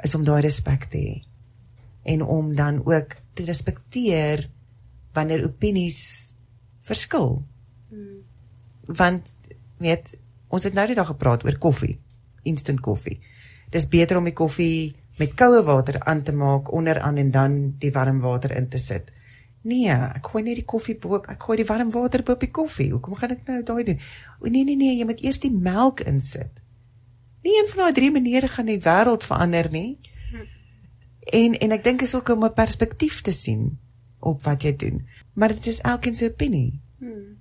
[0.03, 1.25] is om daai respek te hê
[2.07, 4.51] en om dan ook te respekteer
[5.17, 6.01] wanneer opinies
[6.87, 7.41] verskil.
[7.91, 8.23] Hmm.
[8.87, 9.35] Want
[9.83, 10.15] weet
[10.53, 11.97] ons het nou die dag gepraat oor koffie,
[12.47, 13.19] instant koffie.
[13.75, 17.93] Dis beter om die koffie met koue water aan te maak onderaan en dan die
[17.93, 19.11] warm water in te sit.
[19.67, 22.53] Nee, ek gooi net die koffie bo, ek gooi die warm water bo op die
[22.55, 22.93] koffie.
[22.93, 24.05] Hoekom gaan ek nou daai doen?
[24.39, 26.63] O nee nee nee, jy moet eers die melk insit.
[27.43, 29.99] Nie een van daai drie maniere gaan die wêreld verander nie.
[31.27, 33.75] En en ek dink is ook om 'n perspektief te sien
[34.21, 35.07] op wat jy doen.
[35.33, 36.81] Maar dit is elkeen se opinie.
[36.99, 37.39] Hmm.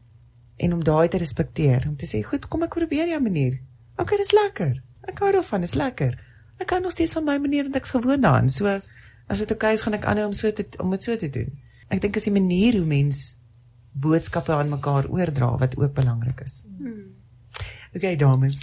[0.55, 3.59] En om daai te respekteer, om te sê, "Goed, kom ek probeer jou manier."
[3.97, 4.83] OK, dis lekker.
[5.01, 6.19] Ek hou daarvan, dis lekker
[6.61, 8.49] ek kan nog steeds van my manier want ek's gewoond daaraan.
[8.49, 8.79] So
[9.27, 11.51] as dit oukei is, gaan ek aanhou om so te om dit so te doen.
[11.91, 13.35] Ek dink is die manier hoe mens
[13.95, 16.63] boodskappe aan mekaar oordra wat ook belangrik is.
[16.79, 17.13] Hmm.
[17.95, 18.59] Okay, dames.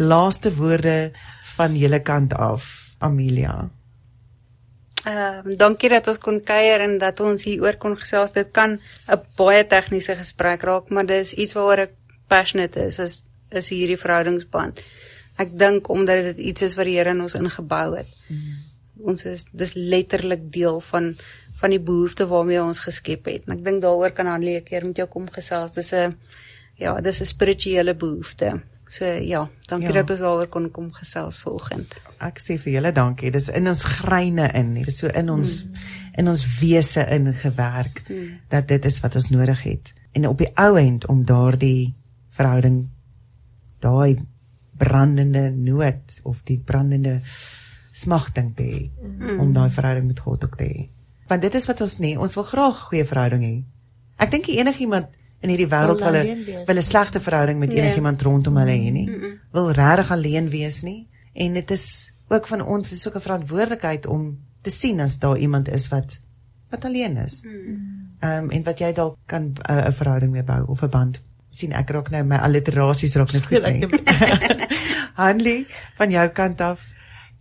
[0.00, 1.12] Laaste woorde
[1.56, 2.64] van julle kant af,
[3.04, 3.68] Amelia.
[5.04, 8.32] Ehm uh, dankie dat ons kon kuier en dat ons hier oor kon gesels.
[8.32, 8.78] Dit kan
[9.08, 11.94] 'n baie tegniese gesprek raak, maar dis iets waaroor ek
[12.28, 14.82] passionate is, is is hierdie verhoudingsband.
[15.36, 18.08] Ek dink omdat dit iets is wat die Here in ons ingebou het.
[18.28, 18.60] Mm.
[19.12, 21.16] Ons is dis letterlik deel van
[21.60, 23.42] van die behoefte waarmee ons geskep het.
[23.46, 25.72] En ek dink daaroor kan Hanlie 'n keer met jou kom gesels.
[25.72, 26.16] Dis 'n
[26.76, 28.60] ja, dis 'n spirituele behoefte.
[28.92, 30.02] So ja, dankie ja.
[30.02, 31.94] dat ons daaroor kon kom gesels vanoggend.
[32.20, 33.30] Ek sê vir julle dankie.
[33.32, 34.74] Dis in ons greine in.
[34.76, 35.86] Dit is so in ons mm.
[36.20, 38.26] in ons wese ingewerk mm.
[38.52, 39.94] dat dit is wat ons nodig het.
[40.12, 41.94] En op die ou end om daardie
[42.36, 42.82] verhouding
[43.80, 44.20] daai
[44.76, 47.22] brandende nood of die brandende
[47.96, 49.40] smagting te hê mm.
[49.40, 50.84] om daai verhouding met God ook te hê.
[51.32, 53.56] Want dit is wat ons nie, ons wil graag 'n goeie verhouding hê.
[54.20, 55.08] Ek dink enigiemand
[55.42, 57.80] in hierdie wêreld wil 'n wil 'n slegte verhouding met nee.
[57.82, 59.08] enigiemand rondom hulle hê nie.
[59.08, 59.38] Mm -mm.
[59.52, 64.06] Wil regtig alleen wees nie en dit is ook van ons is ook 'n verantwoordelikheid
[64.06, 66.18] om te sien as daar iemand is wat
[66.70, 67.44] wat alleen is.
[67.44, 68.44] Ehm mm.
[68.44, 71.22] um, en wat jy dalk kan uh, 'n uh, verhouding mee bou of 'n band
[71.50, 73.84] sien ek raak nou my alliterasies raak net goed nie.
[75.22, 75.66] Hanlie
[75.98, 76.86] van jou kant af.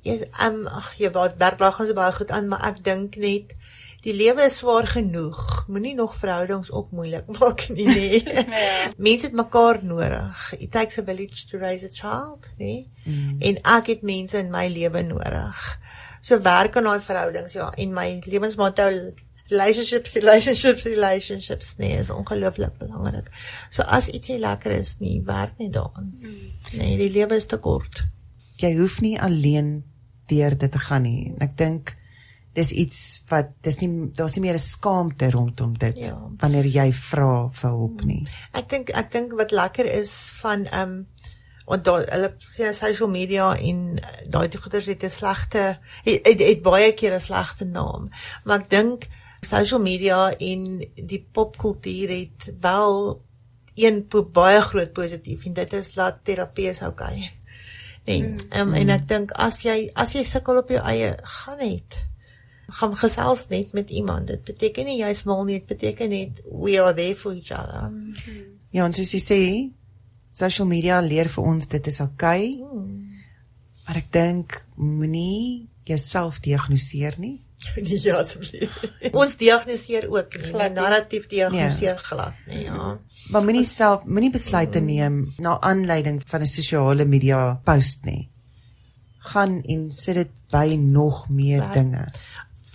[0.02, 3.16] Ja, yes, um, ag jy wat werk lag ons baie goed aan, maar ek dink
[3.22, 3.54] net
[4.02, 5.66] die lewe is swaar genoeg.
[5.68, 8.22] Moenie nog verhoudings op moeilik maak nie, nee.
[8.36, 8.91] ja.
[8.97, 10.54] Mense het mekaar nodig.
[10.60, 12.89] It takes a village to raise a child, nee.
[13.04, 13.36] Mm.
[13.39, 15.66] En ek het mense in my lewe nodig.
[16.22, 18.88] So werk aan daai verhoudings ja en my lewensmotto
[19.52, 23.30] relationships relationships relationships nee is ongelooflik belangrik.
[23.70, 26.14] So as iets nie lekker is nie, werk net daaraan.
[26.72, 28.06] Nee, die lewe is te kort.
[28.62, 29.82] Jy hoef nie alleen
[30.32, 31.34] deur dit te gaan nie.
[31.43, 31.95] Ek dink
[32.54, 36.18] dis iets wat dis nie daar's nie meer 'n skaamte rondom dit ja.
[36.39, 38.28] wanneer jy vra vir hulp nie.
[38.54, 41.08] Ek dink ek dink wat lekker is van ehm um,
[41.66, 46.62] want daai hulle sê social media en daai goeders het 'n slegte het, het, het
[46.62, 48.10] baie keer 'n slegte naam.
[48.43, 49.08] Maar ek dink
[49.41, 53.22] social media en die popkultuur het wel
[53.76, 57.32] een baie groot positief en dit is dat terapie is oukei.
[58.06, 58.38] Nee, mm.
[58.60, 62.10] um, en ek dink as jy as jy sukkel op jou eie gaan net
[62.72, 64.27] gaan gesels net met iemand.
[64.27, 67.89] Dit beteken nie jy's mal nie, dit beteken net we are there for each other.
[67.89, 68.15] Mm.
[68.72, 69.41] Ja, ons sê sê
[70.31, 72.57] social media leer vir ons dit is oukei.
[72.64, 72.98] Mm.
[73.88, 77.39] Maar ek dink moenie jouself diagnoseer nie.
[77.76, 78.73] Nee, ja, asseblief.
[79.14, 82.06] Ons diagnoseer ook glad narratief diagnoseer ja.
[82.07, 82.95] glad, nee, ja.
[83.30, 88.30] Maar moenie self moenie besluite neem na aanleiding van 'n sosiale media post nie.
[89.31, 91.73] Gaan en sit dit by nog meer Wat?
[91.73, 92.07] dinge.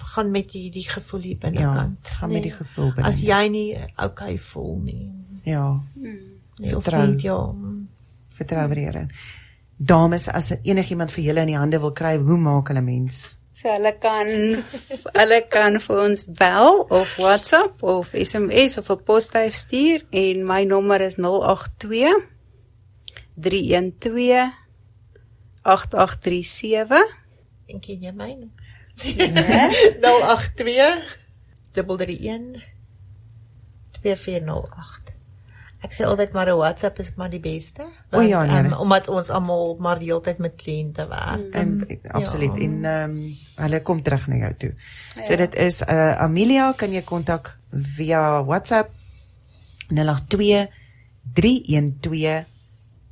[0.06, 1.98] Gaan met die die gevoel hier binnekant.
[2.02, 2.38] Ja, gaan nee.
[2.38, 3.08] met die gevoel binne.
[3.08, 3.70] As jy nie
[4.02, 5.08] okay voel nie.
[5.44, 5.64] Ja.
[6.58, 7.40] Nee, vertrou nie, ja.
[8.38, 9.10] Vertrou weer in.
[9.76, 13.36] Dames, as enigiemand vir julle in die hande wil kry, hoe maak hulle mens?
[13.56, 14.28] So hulle kan
[15.16, 20.64] hulle kan vir ons bel of WhatsApp of SMS of 'n posstyf stuur en my
[20.64, 22.12] nommer is 082
[23.40, 24.52] 312
[25.62, 27.16] 8837.
[27.66, 28.48] En ken jy myne?
[28.96, 31.18] 082
[31.72, 32.62] 331
[34.02, 35.14] 2408.
[35.84, 37.84] Ek sê altyd maar 'n WhatsApp is maar die beste.
[38.10, 41.52] O ja, nee, um, omdat ons almal maar die hele tyd met kliënte werk.
[41.54, 42.62] En absoluut Ja.
[42.64, 44.72] en ehm um, hulle kom terug na jou toe.
[45.20, 45.36] So Ja.
[45.36, 48.90] dit is uh Amelia kan jy kontak via WhatsApp
[49.88, 50.68] 082
[51.34, 52.44] 312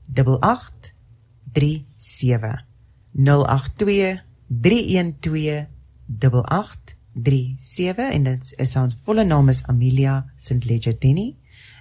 [0.08, 2.64] 8837
[3.12, 5.66] 082 312
[6.08, 11.36] 8837 en dit is haar volle naam is Amelia St Ledger Denny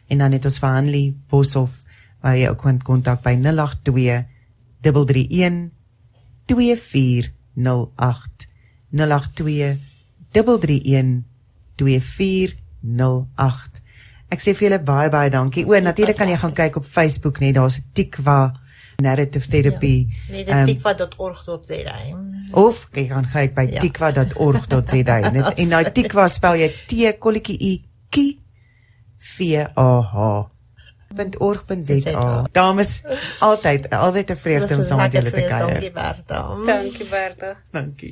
[0.07, 1.83] en dan het ons vir Hanlie Boshoff
[2.23, 4.25] waar jy ook kan kontak by 082
[4.81, 5.71] 331
[6.45, 8.47] 2408
[8.91, 9.77] 082
[10.33, 11.23] 331
[11.75, 13.83] 2408
[14.33, 15.61] Ek sê vir julle baie baie dankie.
[15.67, 18.53] O, natuurlik kan jy gaan kyk op Facebook net, daar's 'n Tikva
[19.03, 19.95] Narrative Therapy.
[20.31, 21.97] Nee, ehm, dit tikva.org.za.
[22.53, 23.79] of jy gaan kyk by Ja.
[23.83, 27.73] tikva.org.za net en daai Tikva spel jy T kolletjie I
[28.09, 28.25] K
[29.37, 30.49] V A H
[31.39, 32.45] .org.za.
[32.51, 32.91] Dames,
[33.39, 35.67] altyd altyd 'n vreugde om saam met julle te kuier.
[35.69, 36.39] Dankie Bertha.
[36.65, 37.51] Dankie Bertha.
[37.71, 38.11] Dankie.